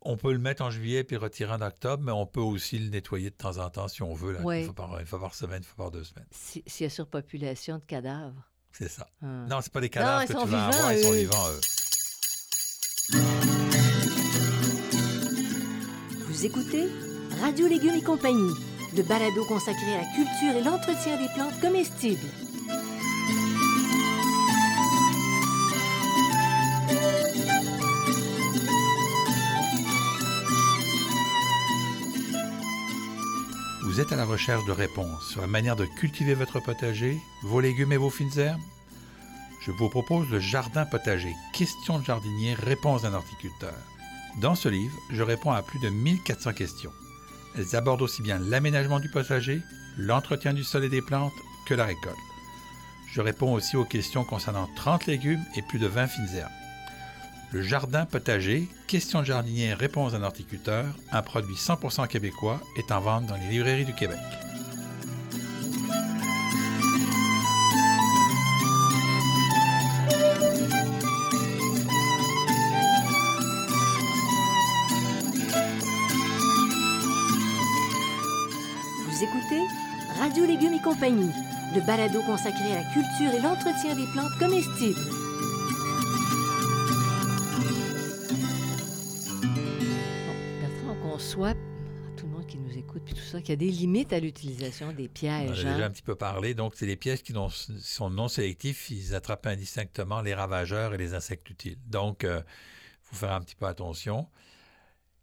On 0.02 0.16
peut 0.16 0.32
le 0.32 0.38
mettre 0.38 0.62
en 0.62 0.70
juillet 0.70 1.04
puis 1.04 1.16
le 1.16 1.22
retirer 1.22 1.52
en 1.52 1.60
octobre, 1.60 2.02
mais 2.02 2.12
on 2.12 2.26
peut 2.26 2.40
aussi 2.40 2.78
le 2.78 2.88
nettoyer 2.88 3.30
de 3.30 3.34
temps 3.34 3.58
en 3.58 3.68
temps 3.70 3.86
si 3.88 4.02
on 4.02 4.14
veut. 4.14 4.32
Là, 4.32 4.40
Ouais. 4.40 4.60
une, 4.60 4.64
fois 4.66 4.74
par, 4.74 4.98
une 4.98 5.06
fois 5.06 5.20
par 5.20 5.34
semaine, 5.34 5.58
une 5.58 5.64
fois 5.64 5.84
par 5.84 5.90
deux 5.90 6.04
semaines. 6.04 6.26
Si- 6.30 6.62
S'il 6.66 6.84
y 6.84 6.86
a 6.86 6.90
surpopulation 6.90 7.76
de 7.78 7.82
cadavres. 7.84 8.42
C'est 8.72 8.88
ça. 8.88 9.06
Ah. 9.22 9.26
Non, 9.48 9.60
c'est 9.60 9.72
pas 9.72 9.80
des 9.80 9.90
cadavres 9.90 10.22
ils 10.22 10.26
que 10.28 10.32
sont 10.32 10.44
tu 10.44 10.48
vas 10.48 10.70
vivants, 10.70 10.78
avoir, 10.78 10.92
ils 10.94 11.02
sont 11.04 11.12
vivants, 11.12 11.48
eux. 11.50 11.60
Vous 16.28 16.46
écoutez 16.46 16.88
Radio 17.40 17.66
Légumes 17.68 17.94
et 17.96 18.02
compagnie, 18.02 18.54
le 18.96 19.02
balado 19.02 19.44
consacré 19.46 19.92
à 19.94 19.98
la 19.98 20.06
culture 20.14 20.56
et 20.56 20.62
l'entretien 20.64 21.18
des 21.20 21.28
plantes 21.34 21.60
comestibles. 21.60 22.26
Vous 33.90 33.98
êtes 33.98 34.12
à 34.12 34.16
la 34.16 34.24
recherche 34.24 34.64
de 34.66 34.70
réponses 34.70 35.30
sur 35.32 35.40
la 35.40 35.48
manière 35.48 35.74
de 35.74 35.84
cultiver 35.84 36.34
votre 36.34 36.60
potager, 36.60 37.18
vos 37.42 37.58
légumes 37.58 37.90
et 37.90 37.96
vos 37.96 38.08
fines 38.08 38.38
herbes? 38.38 38.60
Je 39.66 39.72
vous 39.72 39.88
propose 39.88 40.30
le 40.30 40.38
Jardin 40.38 40.86
potager, 40.86 41.34
questions 41.52 41.98
de 41.98 42.04
jardinier, 42.04 42.54
réponses 42.54 43.02
d'un 43.02 43.14
horticulteur. 43.14 43.74
Dans 44.40 44.54
ce 44.54 44.68
livre, 44.68 44.96
je 45.10 45.24
réponds 45.24 45.50
à 45.50 45.62
plus 45.62 45.80
de 45.80 45.88
1400 45.88 46.52
questions. 46.52 46.92
Elles 47.56 47.74
abordent 47.74 48.02
aussi 48.02 48.22
bien 48.22 48.38
l'aménagement 48.38 49.00
du 49.00 49.10
potager, 49.10 49.60
l'entretien 49.98 50.54
du 50.54 50.62
sol 50.62 50.84
et 50.84 50.88
des 50.88 51.02
plantes 51.02 51.32
que 51.66 51.74
la 51.74 51.86
récolte. 51.86 52.16
Je 53.12 53.20
réponds 53.20 53.52
aussi 53.52 53.76
aux 53.76 53.84
questions 53.84 54.22
concernant 54.22 54.68
30 54.76 55.06
légumes 55.06 55.44
et 55.56 55.62
plus 55.62 55.80
de 55.80 55.88
20 55.88 56.06
fines 56.06 56.36
herbes. 56.36 56.59
Le 57.52 57.62
Jardin 57.62 58.06
potager, 58.06 58.68
questions 58.86 59.22
de 59.22 59.26
jardinier, 59.26 59.74
réponses 59.74 60.12
d'un 60.12 60.22
horticulteur, 60.22 60.86
un 61.10 61.20
produit 61.20 61.56
100% 61.56 62.06
québécois, 62.06 62.60
est 62.78 62.92
en 62.92 63.00
vente 63.00 63.26
dans 63.26 63.34
les 63.34 63.48
librairies 63.48 63.84
du 63.84 63.92
Québec. 63.92 64.18
Vous 79.08 79.24
écoutez 79.24 79.62
Radio 80.20 80.46
Légumes 80.46 80.74
et 80.74 80.82
compagnie, 80.82 81.32
le 81.74 81.80
balado 81.80 82.22
consacré 82.22 82.72
à 82.72 82.76
la 82.76 82.84
culture 82.92 83.34
et 83.34 83.42
l'entretien 83.42 83.96
des 83.96 84.06
plantes 84.12 84.38
comestibles. 84.38 85.19
Conçoit, 91.40 91.54
tout 92.18 92.26
le 92.26 92.32
monde 92.32 92.46
qui 92.46 92.58
nous 92.58 92.76
écoute, 92.76 93.00
puis 93.02 93.14
tout 93.14 93.22
ça, 93.22 93.40
qu'il 93.40 93.48
y 93.48 93.52
a 93.52 93.56
des 93.56 93.70
limites 93.70 94.12
à 94.12 94.20
l'utilisation 94.20 94.92
des 94.92 95.08
pièges. 95.08 95.48
déjà 95.48 95.70
hein? 95.74 95.80
un 95.84 95.90
petit 95.90 96.02
peu 96.02 96.14
parlé. 96.14 96.52
Donc, 96.52 96.74
c'est 96.76 96.84
les 96.84 96.96
pièges 96.96 97.22
qui 97.22 97.32
non- 97.32 97.48
sont 97.48 98.10
non 98.10 98.28
sélectifs. 98.28 98.90
Ils 98.90 99.14
attrapent 99.14 99.46
indistinctement 99.46 100.20
les 100.20 100.34
ravageurs 100.34 100.92
et 100.92 100.98
les 100.98 101.14
insectes 101.14 101.48
utiles. 101.48 101.78
Donc, 101.86 102.24
il 102.24 102.42
faut 103.00 103.16
faire 103.16 103.32
un 103.32 103.40
petit 103.40 103.54
peu 103.54 103.64
attention. 103.64 104.28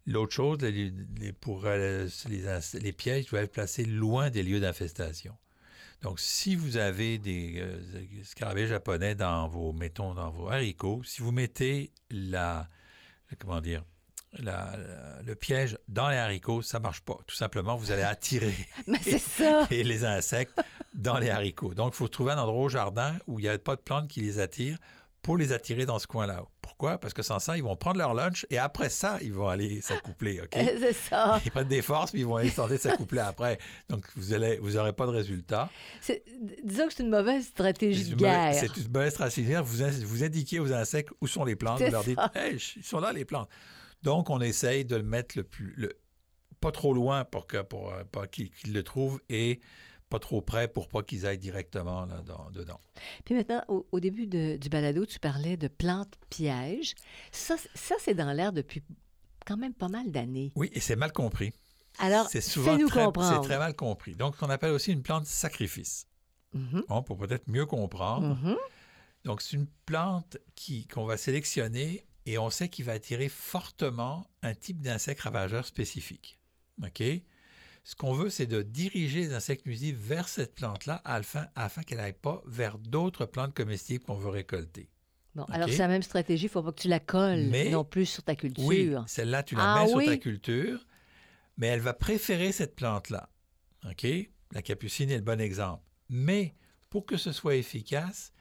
L'autre 0.07 0.33
chose, 0.33 0.57
les, 0.61 0.91
les- 1.19 1.33
pour 1.33 1.65
euh, 1.65 2.07
les, 2.27 2.93
pièges 2.93 3.27
doivent 3.27 3.43
être 3.43 3.51
placés 3.51 3.85
loin 3.85 4.31
des 4.31 4.41
lieux 4.41 4.59
d'infestation. 4.59 5.37
Donc, 6.01 6.19
si 6.19 6.55
vous 6.55 6.77
avez 6.77 7.19
des 7.19 7.57
euh, 7.57 7.79
scarabées 8.23 8.65
japonais 8.65 9.13
dans 9.13 9.47
vos, 9.47 9.71
mettons, 9.71 10.15
dans 10.15 10.31
vos 10.31 10.49
haricots, 10.49 11.03
si 11.03 11.21
vous 11.21 11.31
mettez 11.31 11.91
la- 12.09 12.67
comment 13.37 13.61
dire, 13.61 13.83
la- 14.39 14.75
la- 14.77 15.21
le 15.25 15.35
piège 15.35 15.77
dans 15.87 16.09
les 16.09 16.17
haricots, 16.17 16.61
ça 16.61 16.79
marche 16.79 17.01
pas. 17.01 17.17
Tout 17.27 17.35
simplement, 17.35 17.75
vous 17.75 17.91
allez 17.91 18.03
attirer 18.03 18.53
Mais 18.87 18.99
c'est 19.01 19.19
ça! 19.19 19.67
et 19.71 19.83
les 19.83 20.05
insectes 20.05 20.59
dans 20.93 21.17
les 21.17 21.29
haricots. 21.29 21.73
Donc, 21.73 21.93
il 21.93 21.97
faut 21.97 22.07
trouver 22.07 22.33
un 22.33 22.37
endroit 22.37 22.63
au 22.63 22.69
jardin 22.69 23.15
où 23.27 23.39
il 23.39 23.43
n'y 23.43 23.49
a 23.49 23.57
pas 23.57 23.75
de 23.75 23.81
plantes 23.81 24.07
qui 24.07 24.21
les 24.21 24.39
attirent 24.39 24.77
pour 25.21 25.37
les 25.37 25.51
attirer 25.51 25.85
dans 25.85 25.99
ce 25.99 26.07
coin-là. 26.07 26.43
Pourquoi? 26.61 26.99
Parce 26.99 27.13
que 27.13 27.21
sans 27.21 27.39
ça, 27.39 27.57
ils 27.57 27.63
vont 27.63 27.75
prendre 27.75 27.97
leur 27.97 28.13
lunch 28.13 28.45
et 28.49 28.57
après 28.57 28.89
ça, 28.89 29.17
ils 29.21 29.33
vont 29.33 29.47
aller 29.47 29.81
s'accoupler. 29.81 30.39
OK? 30.41 30.49
c'est 30.53 30.93
ça. 30.93 31.41
Ils 31.43 31.51
prennent 31.51 31.67
des 31.67 31.81
forces 31.81 32.11
puis 32.11 32.21
ils 32.21 32.25
vont 32.27 32.35
aller 32.37 32.51
tenter 32.51 32.77
s'accoupler 32.77 33.19
après. 33.19 33.57
Donc, 33.89 34.05
vous 34.15 34.33
n'aurez 34.33 34.57
vous 34.59 34.77
aurez 34.77 34.93
pas 34.93 35.05
de 35.05 35.11
résultat. 35.11 35.69
Disons 36.63 36.87
que 36.87 36.93
c'est 36.93 37.03
une 37.03 37.09
mauvaise 37.09 37.45
stratégie 37.45 38.03
C'est 38.03 38.09
de 38.11 38.13
une 38.15 38.21
mauvaise- 38.21 38.61
guerre. 38.61 38.69
C'est 38.73 38.77
une 38.81 38.91
mauvaise 38.91 39.13
stratégie. 39.13 39.53
Vous, 39.55 40.07
vous 40.07 40.23
indiquez 40.23 40.59
aux 40.59 40.71
insectes 40.71 41.09
où 41.19 41.27
sont 41.27 41.43
les 41.43 41.55
plantes. 41.55 41.81
Vous 41.81 41.91
leur 41.91 42.03
dites, 42.03 42.19
hey, 42.35 42.57
ils 42.75 42.83
sont 42.83 42.99
là, 42.99 43.11
les 43.11 43.25
plantes. 43.25 43.49
Donc, 44.03 44.29
on 44.29 44.39
essaye 44.41 44.85
de 44.85 44.95
le 44.95 45.03
mettre 45.03 45.37
le 45.37 45.43
plus, 45.43 45.73
le- 45.77 45.97
pas 46.59 46.71
trop 46.71 46.93
loin 46.93 47.25
pour, 47.25 47.47
que, 47.47 47.61
pour, 47.61 47.93
euh, 47.93 48.03
qu'ils 48.31 48.51
le 48.73 48.83
trouvent 48.83 49.19
et 49.29 49.59
pas 50.09 50.19
trop 50.19 50.41
près 50.41 50.67
pour 50.69 50.87
pas 50.87 51.03
qu'ils 51.03 51.25
aillent 51.25 51.37
directement 51.37 52.05
là, 52.05 52.21
dans- 52.21 52.49
dedans. 52.51 52.79
Puis 53.25 53.35
maintenant, 53.35 53.61
au, 53.67 53.85
au 53.91 53.99
début 53.99 54.25
de- 54.25 54.55
du 54.57 54.69
balado, 54.69 55.05
tu 55.05 55.19
parlais 55.19 55.57
de 55.57 55.67
plantes 55.67 56.13
pièges. 56.29 56.95
Ça, 57.31 57.57
c'est 57.99 58.13
dans 58.13 58.31
l'air 58.31 58.53
depuis 58.53 58.81
quand 59.45 59.57
même 59.57 59.73
pas 59.73 59.89
mal 59.89 60.11
d'années. 60.11 60.51
Oui, 60.55 60.69
et 60.73 60.79
c'est 60.79 60.95
mal 60.95 61.11
compris. 61.11 61.51
Alors, 61.99 62.27
c'est 62.29 62.41
souvent 62.41 62.73
fais-nous 62.75 62.87
très, 62.87 63.03
comprendre. 63.05 63.41
très 63.41 63.57
mal 63.57 63.75
compris. 63.75 64.15
Donc, 64.15 64.35
on 64.41 64.49
appelle 64.49 64.71
aussi 64.71 64.91
une 64.93 65.01
plante 65.03 65.25
sacrifice. 65.25 66.05
Mhm, 66.53 66.83
Bon, 66.87 67.03
pour 67.03 67.17
peut-être 67.17 67.47
mieux 67.49 67.65
comprendre. 67.65 68.35
mhm. 68.41 68.55
Donc, 69.25 69.41
c'est 69.41 69.57
une 69.57 69.67
plante 69.85 70.37
qui, 70.55 70.87
qu'on 70.87 71.05
va 71.05 71.17
sélectionner 71.17 72.05
et 72.27 72.37
on 72.37 72.49
sait 72.49 72.67
qu'il 72.67 72.83
va 72.85 72.91
attirer 72.91 73.29
fortement 73.29 74.29
un 74.43 74.53
type 74.53 74.81
d'insecte 74.81 75.21
ravageur 75.21 75.65
spécifique. 75.65 76.37
OK? 76.83 77.01
Ce 77.83 77.95
qu'on 77.95 78.13
veut, 78.13 78.29
c'est 78.29 78.47
de 78.47 78.61
diriger 78.61 79.21
les 79.21 79.33
insectes 79.33 79.65
nuisibles 79.65 79.97
vers 79.97 80.27
cette 80.27 80.53
plante-là 80.53 81.01
afin, 81.05 81.47
afin 81.55 81.83
qu'elle 81.83 81.99
n'aille 81.99 82.11
pas 82.11 82.43
vers 82.45 82.77
d'autres 82.79 83.25
plantes 83.25 83.53
comestibles 83.53 84.03
qu'on 84.03 84.17
veut 84.17 84.27
récolter. 84.29 84.89
Bon, 85.35 85.45
alors 85.45 85.69
c'est 85.69 85.77
la 85.77 85.87
même 85.87 86.03
stratégie, 86.03 86.43
il 86.43 86.47
ne 86.47 86.51
faut 86.51 86.63
pas 86.63 86.73
que 86.73 86.81
tu 86.81 86.89
la 86.89 86.99
colles 86.99 87.47
Mais- 87.49 87.69
non 87.69 87.85
plus 87.85 88.05
sur 88.05 88.23
ta 88.23 88.35
culture. 88.35 88.65
Oui, 88.65 88.93
celle-là, 89.05 89.43
tu 89.43 89.55
la 89.55 89.75
Ah 89.75 89.83
mets 89.83 89.89
sur 89.89 90.03
ta 90.03 90.17
culture, 90.17 90.85
mais 91.55 91.67
elle 91.67 91.79
va 91.79 91.93
préférer 91.93 92.51
cette 92.51 92.75
plante-là. 92.75 93.29
OK? 93.89 94.05
La 94.51 94.61
capucine 94.61 95.09
est 95.09 95.17
le 95.17 95.21
bon 95.21 95.39
exemple. 95.39 95.83
Mais 96.09 96.55
pour 96.89 97.05
que 97.05 97.15
ce 97.15 97.31
soit 97.31 97.55
efficace, 97.55 98.33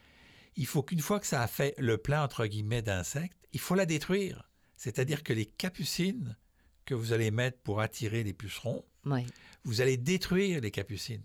il 0.56 0.66
faut 0.66 0.82
qu'une 0.82 1.00
fois 1.00 1.20
que 1.20 1.26
ça 1.26 1.42
a 1.42 1.46
fait 1.46 1.74
le 1.78 1.98
plein, 1.98 2.24
entre 2.24 2.46
guillemets, 2.46 2.82
d'insectes, 2.82 3.45
il 3.56 3.60
faut 3.60 3.74
la 3.74 3.86
détruire. 3.86 4.50
C'est-à-dire 4.76 5.22
que 5.22 5.32
les 5.32 5.46
capucines 5.46 6.36
que 6.84 6.92
vous 6.94 7.14
allez 7.14 7.30
mettre 7.30 7.58
pour 7.62 7.80
attirer 7.80 8.22
les 8.22 8.34
pucerons, 8.34 8.84
Oui. 9.06 9.24
vous 9.64 9.80
allez 9.80 9.96
détruire 9.96 10.60
les 10.60 10.70
capucines. 10.70 11.22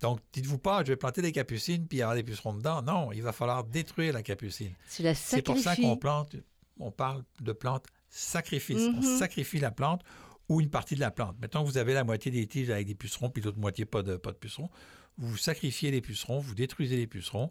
Donc, 0.00 0.20
dites-vous 0.34 0.58
pas, 0.58 0.84
je 0.84 0.88
vais 0.92 0.96
planter 0.96 1.22
des 1.22 1.32
capucines 1.32 1.86
puis 1.88 1.98
il 1.98 2.00
y 2.02 2.04
aura 2.04 2.14
des 2.14 2.22
pucerons 2.22 2.52
dedans. 2.52 2.82
Non, 2.82 3.12
il 3.12 3.22
va 3.22 3.32
falloir 3.32 3.64
détruire 3.64 4.12
la 4.12 4.22
capucine. 4.22 4.74
C'est 5.14 5.40
pour 5.42 5.56
ça 5.58 5.74
qu'on 5.76 5.96
plante, 5.96 6.36
on 6.78 6.90
parle 6.90 7.24
de 7.40 7.52
plante 7.52 7.86
sacrifice. 8.10 8.82
On 8.82 9.00
Mhm. 9.00 9.18
sacrifie 9.18 9.58
la 9.58 9.70
plante 9.70 10.02
ou 10.50 10.60
une 10.60 10.68
partie 10.68 10.94
de 10.96 11.00
la 11.00 11.10
plante. 11.10 11.36
Mettons 11.40 11.64
que 11.64 11.68
vous 11.70 11.78
avez 11.78 11.94
la 11.94 12.04
moitié 12.04 12.30
des 12.30 12.46
tiges 12.46 12.68
avec 12.68 12.86
des 12.86 12.94
pucerons 12.94 13.30
puis 13.30 13.42
l'autre 13.42 13.58
moitié 13.58 13.86
pas 13.86 14.02
de, 14.02 14.16
pas 14.16 14.32
de 14.32 14.36
pucerons. 14.36 14.68
Vous 15.16 15.38
sacrifiez 15.38 15.90
les 15.90 16.02
pucerons, 16.02 16.40
vous 16.40 16.54
détruisez 16.54 16.96
les 16.98 17.06
pucerons. 17.06 17.50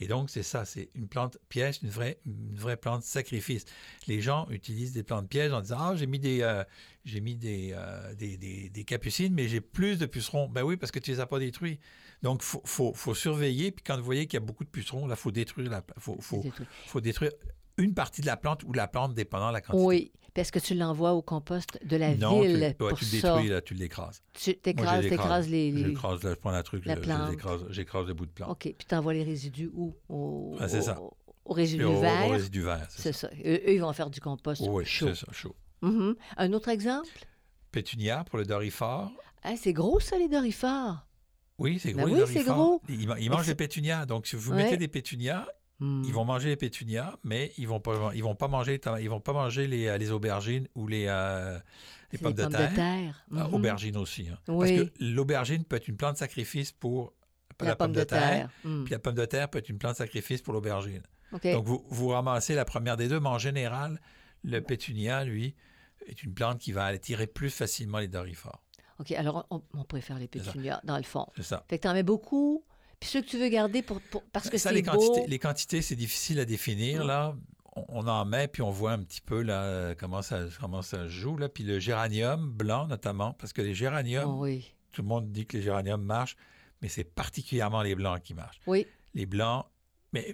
Et 0.00 0.08
donc, 0.08 0.28
c'est 0.28 0.42
ça, 0.42 0.64
c'est 0.64 0.90
une 0.94 1.06
plante 1.06 1.38
piège, 1.48 1.78
une 1.82 1.88
vraie, 1.88 2.18
une 2.26 2.56
vraie 2.56 2.76
plante 2.76 3.04
sacrifice. 3.04 3.64
Les 4.08 4.20
gens 4.20 4.48
utilisent 4.50 4.92
des 4.92 5.04
plantes 5.04 5.28
pièges 5.28 5.52
en 5.52 5.60
disant 5.60 5.76
Ah, 5.78 5.94
j'ai 5.96 6.06
mis 6.06 6.18
des, 6.18 6.42
euh, 6.42 6.64
j'ai 7.04 7.20
mis 7.20 7.36
des, 7.36 7.70
euh, 7.74 8.12
des, 8.14 8.36
des- 8.36 8.70
des 8.70 8.84
capucines, 8.84 9.32
mais 9.32 9.46
j'ai 9.46 9.60
plus 9.60 9.98
de 9.98 10.06
pucerons. 10.06 10.48
Ben 10.48 10.62
oui, 10.62 10.76
parce 10.76 10.90
que 10.90 10.98
tu 10.98 11.12
les 11.12 11.20
as 11.20 11.26
pas 11.26 11.38
détruits. 11.38 11.78
Donc, 12.22 12.40
il 12.42 12.46
faut, 12.46 12.62
faut, 12.64 12.92
faut 12.92 13.14
surveiller. 13.14 13.70
Puis 13.70 13.84
quand 13.86 13.96
vous 13.96 14.02
voyez 14.04 14.26
qu'il 14.26 14.34
y 14.40 14.42
a 14.42 14.46
beaucoup 14.46 14.64
de 14.64 14.68
pucerons, 14.70 15.06
là, 15.06 15.14
il 15.16 15.20
faut 15.20 15.30
détruire 15.30 15.70
la 15.70 15.84
faut, 15.98 16.16
faut, 16.20 16.42
faut 16.86 17.00
détruire 17.00 17.30
une 17.76 17.94
partie 17.94 18.20
de 18.20 18.26
la 18.26 18.36
plante 18.36 18.62
ou 18.64 18.72
la 18.72 18.88
plante 18.88 19.14
dépendant 19.14 19.48
de 19.48 19.52
la 19.54 19.60
quantité. 19.60 19.84
Oui, 19.84 20.12
parce 20.34 20.50
que 20.50 20.58
tu 20.58 20.74
l'envoies 20.74 21.12
au 21.12 21.22
compost 21.22 21.78
de 21.84 21.96
la 21.96 22.14
non, 22.16 22.40
tu, 22.42 22.48
ville 22.48 22.60
ouais, 22.60 22.74
pour 22.74 22.92
tu 22.98 23.04
le 23.04 23.20
ça? 23.20 23.32
détruis, 23.34 23.48
là, 23.50 23.60
tu 23.60 23.74
l'écrases. 23.74 24.22
Tu 24.32 24.54
t'écrases, 24.56 25.08
t'écrases 25.08 25.48
les... 25.48 25.70
les- 25.70 25.84
J'écrase, 25.86 26.20
je 26.22 26.34
prends 26.34 26.50
la 26.50 26.62
truc, 26.62 26.84
la 26.86 26.96
je- 26.96 27.00
j'écrase 27.70 28.06
le 28.06 28.14
bout 28.14 28.26
de 28.26 28.30
plante. 28.32 28.50
OK, 28.50 28.74
puis 28.76 28.86
tu 28.88 28.94
envoies 28.94 29.14
les 29.14 29.22
résidus 29.22 29.70
où? 29.72 29.94
Au, 30.08 30.56
Ah, 30.58 30.68
c'est 30.68 30.82
ça. 30.82 31.00
au, 31.00 31.16
au 31.44 31.52
résidu 31.52 31.84
au, 31.84 32.00
vert? 32.00 32.26
au 32.26 32.30
résidu 32.30 32.62
vert, 32.62 32.86
c'est 32.90 33.02
C'est 33.02 33.12
ça. 33.12 33.28
ça. 33.30 33.34
Eux, 33.44 33.72
ils 33.72 33.80
vont 33.80 33.92
faire 33.92 34.10
du 34.10 34.20
compost 34.20 34.62
Oui, 34.66 34.84
chaud. 34.84 35.06
c'est 35.14 35.24
ça, 35.26 35.32
chaud. 35.32 35.54
Mhm. 35.82 36.16
Un 36.36 36.52
autre 36.52 36.68
exemple? 36.68 37.08
Pétunia 37.70 38.24
pour 38.24 38.38
le 38.38 38.44
dorifort. 38.44 39.10
Ah, 39.42 39.54
c'est 39.56 39.72
gros, 39.72 40.00
ça, 40.00 40.18
les 40.18 40.28
dorifores. 40.28 41.06
Oui, 41.58 41.78
c'est 41.80 41.92
Ben 41.92 42.06
gros, 42.06 42.14
oui, 42.14 42.20
les 42.20 42.26
c'est 42.26 42.44
gros. 42.44 42.80
Ils, 42.88 43.08
ils 43.20 43.30
mangent 43.30 43.46
les 43.46 43.54
pétunias. 43.54 44.06
Donc, 44.06 44.26
si 44.26 44.34
vous 44.36 44.50
Ouais. 44.52 44.64
mettez 44.64 44.76
des 44.76 44.88
pétunias. 44.88 45.46
Ils 46.04 46.12
vont 46.12 46.24
manger 46.24 46.48
les 46.50 46.56
pétunias, 46.56 47.16
mais 47.24 47.52
ils 47.58 47.66
vont 47.68 47.80
pas, 47.80 48.10
ils 48.14 48.22
vont 48.22 48.34
pas 48.34 48.48
manger, 48.48 48.80
ils 49.00 49.10
vont 49.10 49.20
pas 49.20 49.32
manger 49.32 49.66
les, 49.66 49.86
euh, 49.88 49.98
les 49.98 50.10
aubergines 50.10 50.68
ou 50.74 50.86
les, 50.86 51.06
euh, 51.08 51.54
les 52.12 52.18
C'est 52.18 52.22
pommes, 52.22 52.32
des 52.34 52.44
de 52.44 52.48
terre. 52.48 53.24
Mhm. 53.30 53.38
Ah, 53.40 53.48
Aubergines 53.50 53.96
aussi. 53.96 54.28
hein. 54.28 54.38
Oui. 54.48 54.76
Parce 54.76 54.90
que 54.90 54.94
l'aubergine 55.04 55.64
peut 55.64 55.76
être 55.76 55.88
une 55.88 55.96
plante 55.96 56.16
sacrifice 56.16 56.72
pour 56.72 57.12
La, 57.60 57.76
pomme, 57.76 57.92
de 57.92 58.04
terre. 58.04 58.50
Hmm. 58.64 58.84
Puis 58.84 58.92
la 58.92 58.98
pomme 58.98 59.14
de 59.14 59.24
terre 59.24 59.48
peut 59.48 59.58
être 59.58 59.68
une 59.68 59.78
plante 59.78 59.96
sacrifice 59.96 60.42
pour 60.42 60.52
l'aubergine. 60.54 61.02
Donc, 61.42 61.64
vous, 61.64 61.84
vous 61.88 62.08
ramassez 62.08 62.54
la 62.54 62.64
première 62.64 62.96
des 62.96 63.08
deux, 63.08 63.18
mais 63.18 63.28
en 63.28 63.38
général, 63.38 64.00
le 64.44 64.60
pétunia, 64.60 65.24
lui, 65.24 65.54
est 66.06 66.22
une 66.22 66.32
plante 66.34 66.58
qui 66.60 66.70
va 66.72 66.84
attirer 66.84 67.26
plus 67.26 67.50
facilement 67.50 67.98
les 67.98 68.06
dorifores. 68.08 68.62
OK, 69.00 69.10
alors 69.12 69.44
on, 69.50 69.60
on 69.74 69.82
préfère 69.82 70.18
les 70.20 70.28
pétunias, 70.28 70.80
dans 70.84 70.96
le 70.96 71.02
fond. 71.02 71.26
C'est 71.34 71.42
ça. 71.42 71.64
Fait 71.68 71.78
que 71.78 71.82
tu 71.82 71.88
en 71.88 71.94
mets 71.94 72.04
beaucoup, 72.04 72.64
puis 73.04 73.10
ceux 73.12 73.20
que 73.22 73.26
tu 73.26 73.38
veux 73.38 73.48
garder 73.48 73.82
pour, 73.82 74.00
pour- 74.00 74.22
parce 74.32 74.48
que 74.48 74.56
ça, 74.58 74.70
c'est 74.70 74.74
les 74.74 74.82
beau. 74.82 74.92
quantités, 74.92 75.26
les 75.28 75.38
quantités, 75.38 75.82
c'est 75.82 75.94
difficile 75.96 76.40
à 76.40 76.44
définir, 76.46 77.04
là. 77.04 77.34
On, 77.76 77.84
on 77.88 78.06
en 78.08 78.24
met, 78.24 78.48
puis 78.48 78.62
on 78.62 78.70
voit 78.70 78.92
un 78.92 79.02
petit 79.02 79.20
peu 79.20 79.42
là, 79.42 79.94
comment, 79.96 80.22
ça, 80.22 80.40
comment 80.60 80.80
ça 80.82 81.06
joue. 81.08 81.36
Là. 81.36 81.48
Puis 81.48 81.64
le 81.64 81.78
géranium 81.80 82.50
blanc, 82.50 82.86
notamment, 82.86 83.32
parce 83.34 83.52
que 83.52 83.60
les 83.62 83.74
géraniums, 83.74 84.28
Oh, 84.28 84.42
oui. 84.42 84.72
tout 84.92 85.02
le 85.02 85.08
monde 85.08 85.30
dit 85.32 85.44
que 85.46 85.56
les 85.56 85.62
géraniums 85.62 86.02
marchent, 86.02 86.36
mais 86.82 86.88
c'est 86.88 87.04
particulièrement 87.04 87.82
les 87.82 87.94
blancs 87.94 88.22
qui 88.22 88.32
marchent. 88.34 88.60
Oui, 88.66 88.86
les 89.14 89.26
blancs. 89.26 89.66
Mais 90.14 90.32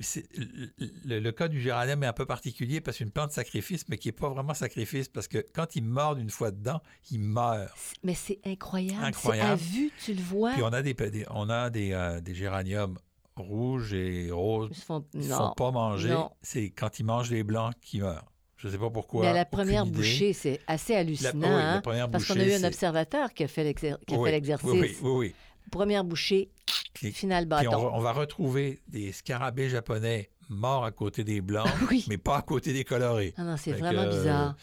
le, 1.07 1.19
le- 1.19 1.33
cas 1.33 1.49
du 1.49 1.61
géranium 1.61 2.03
est 2.03 2.07
un 2.07 2.13
peu 2.13 2.27
particulier 2.27 2.81
parce 2.81 2.97
que 2.97 2.99
c'est 2.99 3.05
une 3.05 3.11
plante 3.11 3.33
sacrifice, 3.33 3.89
mais 3.89 3.97
qui 3.99 4.09
n'est 4.09 4.13
pas 4.13 4.29
vraiment 4.29 4.53
sacrifice 4.55 5.09
parce 5.09 5.27
que 5.27 5.45
quand 5.55 5.75
il 5.75 5.85
mord 5.85 6.17
une 6.19 6.29
fois 6.31 6.51
dedans, 6.51 6.81
il 7.11 7.21
meurt. 7.21 7.73
mais 8.03 8.15
c'est 8.15 8.39
incroyable. 8.45 9.03
Incroyable. 9.05 9.51
À 9.53 9.57
vue, 9.57 9.91
tu 10.05 10.13
le 10.15 10.21
vois. 10.23 10.53
Puis 10.53 10.63
on 10.63 10.67
a 10.73 10.83
des, 10.83 10.93
des- 10.95 11.25
on 11.31 11.49
a 11.49 11.71
des, 11.71 11.93
euh, 11.93 12.21
des 12.21 12.35
géraniums 12.35 12.99
rouges 13.37 13.95
et 13.95 14.31
roses. 14.31 14.69
Ils 15.15 15.21
ne 15.21 15.35
font 15.35 15.53
pas. 15.57 15.71
Non. 15.71 16.31
C'est 16.43 16.71
quand 16.71 16.99
ils 16.99 17.05
mangent 17.05 17.31
les 17.31 17.43
blancs 17.43 17.73
qu'ils 17.81 18.03
meurent. 18.03 18.27
Je 18.57 18.67
ne 18.67 18.73
sais 18.73 18.79
pas 18.79 18.91
pourquoi. 18.91 19.23
Mais 19.23 19.29
à 19.29 19.33
la 19.33 19.47
première 19.47 19.87
bouchée, 19.87 20.35
c'est 20.35 20.61
assez 20.67 20.93
La, 20.93 20.99
hallucinant. 20.99 21.33
oui, 21.49 21.55
hein, 21.55 21.75
la 21.77 21.81
première 21.81 22.11
Parce 22.11 22.27
qu'on 22.27 22.35
a 22.35 22.37
bouchée, 22.37 22.51
eu 22.51 22.63
un 22.63 22.65
observateur 22.65 23.33
qui 23.33 23.45
a 23.45 23.49
fait 23.49 23.73
qui 23.73 23.87
Oui, 24.15 24.31
l'exercice. 24.31 24.69
Oui, 24.69 24.81
oui, 24.81 24.97
oui. 25.01 25.11
oui. 25.11 25.35
Première 25.71 26.05
bouchée, 26.05 26.51
Puis- 26.95 27.13
final 27.13 27.47
Puis 27.47 27.67
on, 27.69 27.71
bâton. 27.71 27.83
va- 27.85 27.91
on 27.95 28.01
va 28.01 28.13
retrouver 28.13 28.81
des 28.89 29.13
scarabées 29.13 29.69
japonais 29.69 30.31
morts 30.49 30.85
à 30.85 30.91
côté 30.91 31.23
des 31.25 31.41
blancs, 31.41 31.67
Oui. 31.91 32.05
mais 32.09 32.19
pas 32.19 32.39
à 32.39 32.43
côté 32.43 32.73
des 32.73 32.85
colorés. 32.85 33.35
Ah 33.37 33.45
non, 33.45 33.57
c'est 33.57 33.73
vraiment 33.73 34.07
bizarre. 34.09 34.57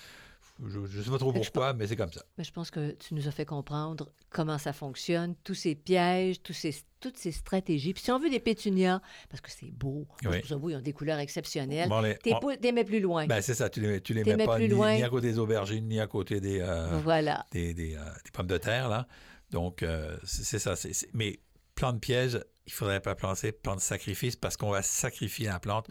Je 0.66 0.80
ne 0.80 1.04
sais 1.04 1.12
pas 1.12 1.20
trop 1.20 1.32
je 1.32 1.38
pourquoi, 1.40 1.74
mais 1.74 1.86
c'est 1.86 1.96
comme 1.96 2.12
ça. 2.12 2.24
Mais 2.40 2.44
je 2.44 2.52
pense 2.52 2.72
que 2.72 2.90
tu 2.94 3.14
nous 3.14 3.28
as 3.28 3.32
fait 3.32 3.46
comprendre 3.46 4.10
comment 4.32 4.58
ça 4.58 4.74
fonctionne, 4.74 5.36
tous 5.44 5.54
ces 5.54 5.76
pièges, 5.76 6.42
tous 6.42 6.54
ces, 6.54 6.74
toutes 7.00 7.16
ces 7.16 7.32
stratégies. 7.32 7.94
Puis 7.94 8.02
si 8.02 8.12
on 8.12 8.18
veut 8.18 8.32
des 8.32 8.40
pétunias, 8.40 9.00
parce 9.30 9.40
que 9.40 9.52
c'est 9.52 9.70
beau, 9.70 10.08
je 10.24 10.30
Oui. 10.30 10.38
ça 10.50 10.56
beau, 10.58 10.72
ils 10.72 10.76
ont 10.76 10.82
des 10.82 10.94
couleurs 10.94 11.20
exceptionnelles. 11.20 11.88
Bon, 11.88 12.02
les- 12.02 12.18
on- 12.26 12.74
mets 12.74 12.84
plus 12.84 13.00
loin. 13.00 13.28
ben, 13.28 13.40
c'est 13.40 13.54
ça, 13.54 13.70
tu 13.70 13.82
les, 13.82 14.02
tu 14.02 14.16
les 14.16 14.24
mets 14.24 14.36
mets 14.36 14.46
pas 14.48 14.56
plus 14.56 14.64
ni, 14.64 14.70
loin. 14.70 14.96
ni 14.96 15.04
à 15.04 15.10
côté 15.10 15.28
des 15.28 15.38
aubergines, 15.38 15.88
ni 15.88 16.00
à 16.00 16.08
côté 16.08 16.42
des, 16.42 16.60
euh, 16.60 17.00
Voilà. 17.04 17.46
des, 17.52 17.76
des, 17.76 17.94
euh, 17.96 18.00
des 18.26 18.32
pommes 18.34 18.48
de 18.48 18.58
terre. 18.58 18.90
Là. 18.90 19.08
Donc, 19.52 19.84
euh, 19.84 20.18
c'est 20.24 20.60
ça. 20.60 20.76
c'est- 20.76 20.94
c'est- 20.94 21.10
Mais 21.14 21.40
plante 21.76 22.02
piège, 22.02 22.40
il 22.66 22.74
faudrait 22.74 23.00
pas 23.02 23.16
planter 23.16 23.52
plante 23.52 23.80
sacrifice 23.82 24.36
parce 24.36 24.58
qu'on 24.58 24.72
va 24.72 24.82
sacrifier 24.82 25.48
la 25.48 25.60
plante. 25.60 25.90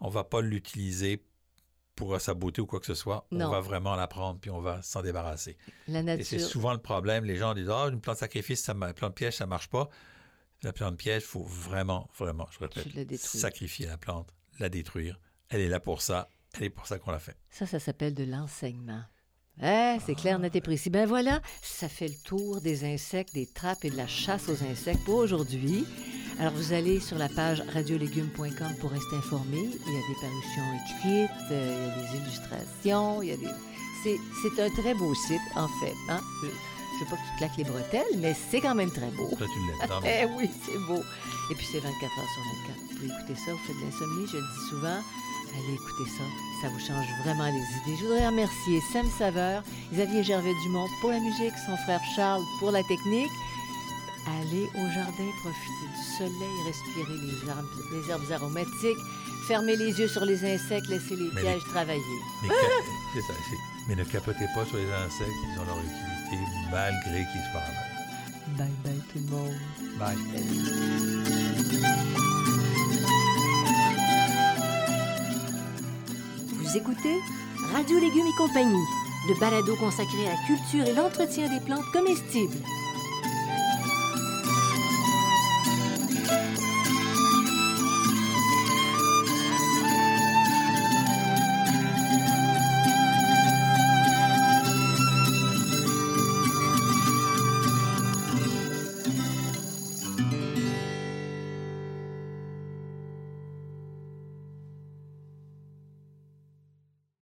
On 0.00 0.08
va 0.10 0.24
pas 0.24 0.40
l'utiliser 0.42 1.24
pour 1.94 2.20
sa 2.20 2.34
beauté 2.34 2.60
ou 2.60 2.66
quoi 2.66 2.78
que 2.80 2.86
ce 2.86 2.94
soit. 2.94 3.26
Non. 3.32 3.46
On 3.46 3.50
va 3.50 3.60
vraiment 3.60 3.96
la 3.96 4.06
prendre 4.06 4.38
puis 4.38 4.50
on 4.50 4.60
va 4.60 4.82
s'en 4.82 5.02
débarrasser. 5.02 5.56
La 5.88 6.00
Et 6.00 6.22
c'est 6.22 6.36
nature. 6.36 6.48
souvent 6.50 6.72
le 6.72 6.78
problème. 6.80 7.24
Les 7.24 7.36
gens 7.36 7.54
disent 7.54 7.70
Ah, 7.70 7.88
une 7.90 8.00
plante 8.00 8.18
sacrifice, 8.18 8.62
ça 8.62 8.74
ma- 8.74 8.92
plante 8.92 9.14
piège, 9.16 9.34
ça 9.36 9.46
marche 9.46 9.68
pas. 9.68 9.88
La 10.62 10.72
plante 10.72 10.96
piège, 10.96 11.22
il 11.22 11.26
faut 11.26 11.44
vraiment, 11.44 12.08
vraiment, 12.18 12.46
je 12.50 12.58
répète, 12.58 13.16
sacrifier 13.16 13.86
la 13.86 13.96
plante, 13.96 14.32
la 14.58 14.68
détruire. 14.68 15.18
Elle 15.48 15.60
est 15.60 15.68
là 15.68 15.80
pour 15.80 16.02
ça. 16.02 16.28
Elle 16.54 16.64
est 16.64 16.70
pour 16.70 16.86
ça 16.86 16.98
qu'on 16.98 17.10
l'a 17.10 17.18
fait. 17.18 17.36
Ça, 17.50 17.66
ça 17.66 17.78
s'appelle 17.78 18.14
de 18.14 18.24
l'enseignement. 18.24 19.02
Eh, 19.62 19.96
c'est 20.06 20.14
clair, 20.14 20.38
net 20.38 20.54
et 20.54 20.60
précis. 20.60 20.90
Ben 20.90 21.06
voilà, 21.06 21.40
ça 21.62 21.88
fait 21.88 22.08
le 22.08 22.14
tour 22.14 22.60
des 22.60 22.84
insectes, 22.84 23.34
des 23.34 23.46
trappes 23.46 23.84
et 23.84 23.90
de 23.90 23.96
la 23.96 24.06
chasse 24.06 24.48
aux 24.48 24.62
insectes 24.64 25.04
pour 25.04 25.16
aujourd'hui. 25.16 25.84
Alors, 26.38 26.52
vous 26.52 26.72
allez 26.72 27.00
sur 27.00 27.18
la 27.18 27.28
page 27.28 27.62
radiolégumes.com 27.74 28.74
pour 28.80 28.90
rester 28.90 29.16
informé. 29.16 29.58
Il 29.58 29.92
y 29.92 29.96
a 29.96 30.06
des 30.08 30.20
parutions 30.20 30.62
écrites, 30.84 31.50
euh, 31.50 31.88
il 31.88 32.02
y 32.02 32.06
a 32.06 32.10
des 32.12 32.18
illustrations, 32.18 33.22
il 33.22 33.28
y 33.28 33.32
a 33.32 33.36
des... 33.36 33.48
C'est, 34.04 34.62
un 34.62 34.70
très 34.70 34.94
beau 34.94 35.12
site, 35.14 35.40
en 35.56 35.66
fait. 35.80 35.94
Hein? 36.08 36.20
Je 36.42 36.46
ne 36.46 37.04
veux 37.04 37.10
pas 37.10 37.16
que 37.16 37.28
tu 37.32 37.38
claques 37.38 37.56
les 37.56 37.64
bretelles, 37.64 38.18
mais 38.18 38.36
c'est 38.50 38.60
quand 38.60 38.76
même 38.76 38.90
très 38.92 39.10
beau. 39.10 39.28
Là, 39.40 39.46
tu 39.46 39.88
l'aimes. 39.88 40.02
Eh 40.04 40.24
oui, 40.36 40.48
c'est 40.64 40.78
beau. 40.86 41.02
Et 41.50 41.54
puis 41.54 41.66
c'est 41.72 41.80
24 41.80 41.92
heures 41.92 42.28
sur 42.34 42.42
24. 42.68 42.78
Vous 42.78 42.94
pouvez 42.94 43.06
écouter 43.06 43.34
ça, 43.34 43.52
vous 43.52 43.58
faites 43.66 43.76
de 43.76 43.84
l'insomnie, 43.84 44.26
je 44.30 44.36
le 44.36 44.42
dis 44.42 44.68
souvent. 44.70 45.00
Allez 45.54 45.74
écouter 45.74 46.10
ça, 46.16 46.24
ça 46.62 46.68
vous 46.68 46.78
change 46.78 47.06
vraiment 47.24 47.46
les 47.46 47.58
idées. 47.58 47.96
Je 47.98 48.04
voudrais 48.04 48.26
remercier 48.26 48.80
Sam 48.92 49.06
Saveur, 49.18 49.62
Xavier 49.92 50.22
Gervais-Dumont 50.22 50.86
pour 51.00 51.10
la 51.10 51.20
musique, 51.20 51.54
son 51.66 51.76
frère 51.78 52.00
Charles 52.14 52.42
pour 52.58 52.70
la 52.70 52.82
technique. 52.84 53.30
Allez 54.40 54.68
au 54.74 54.86
jardin, 54.92 55.30
profitez 55.40 55.88
du 55.94 56.02
soleil, 56.18 56.56
respirez 56.66 57.18
les 57.26 57.48
herbes, 57.48 57.66
les 57.92 58.10
herbes 58.10 58.32
aromatiques, 58.32 59.02
fermez 59.46 59.76
les 59.76 59.98
yeux 59.98 60.08
sur 60.08 60.24
les 60.24 60.44
insectes, 60.44 60.88
laissez 60.88 61.16
les 61.16 61.30
Mais 61.34 61.40
pièges 61.40 61.64
travailler. 61.70 62.02
Mais, 62.44 63.22
ça, 63.22 63.32
ne 63.96 64.04
capotez 64.04 64.46
pas 64.54 64.66
sur 64.66 64.76
les 64.76 64.90
insectes, 64.92 65.32
ils 65.54 65.60
ont 65.60 65.64
leur 65.64 65.78
utilité 65.78 66.38
malgré 66.70 67.24
qu'ils 67.32 67.46
soient 67.50 67.60
ravageurs. 67.60 67.88
Bye 68.56 68.68
bye 68.84 69.02
tout 69.12 69.18
le 69.18 69.30
monde. 69.30 69.56
Bye. 69.98 70.18
Vous 76.68 76.76
écoutez 76.76 77.22
Radio 77.72 77.98
Légumes 77.98 78.26
et 78.26 78.36
compagnie, 78.36 78.84
le 79.26 79.40
balado 79.40 79.74
consacré 79.76 80.26
à 80.26 80.32
la 80.32 80.46
culture 80.46 80.84
et 80.84 80.92
l'entretien 80.92 81.48
des 81.48 81.64
plantes 81.64 81.86
comestibles. 81.92 82.56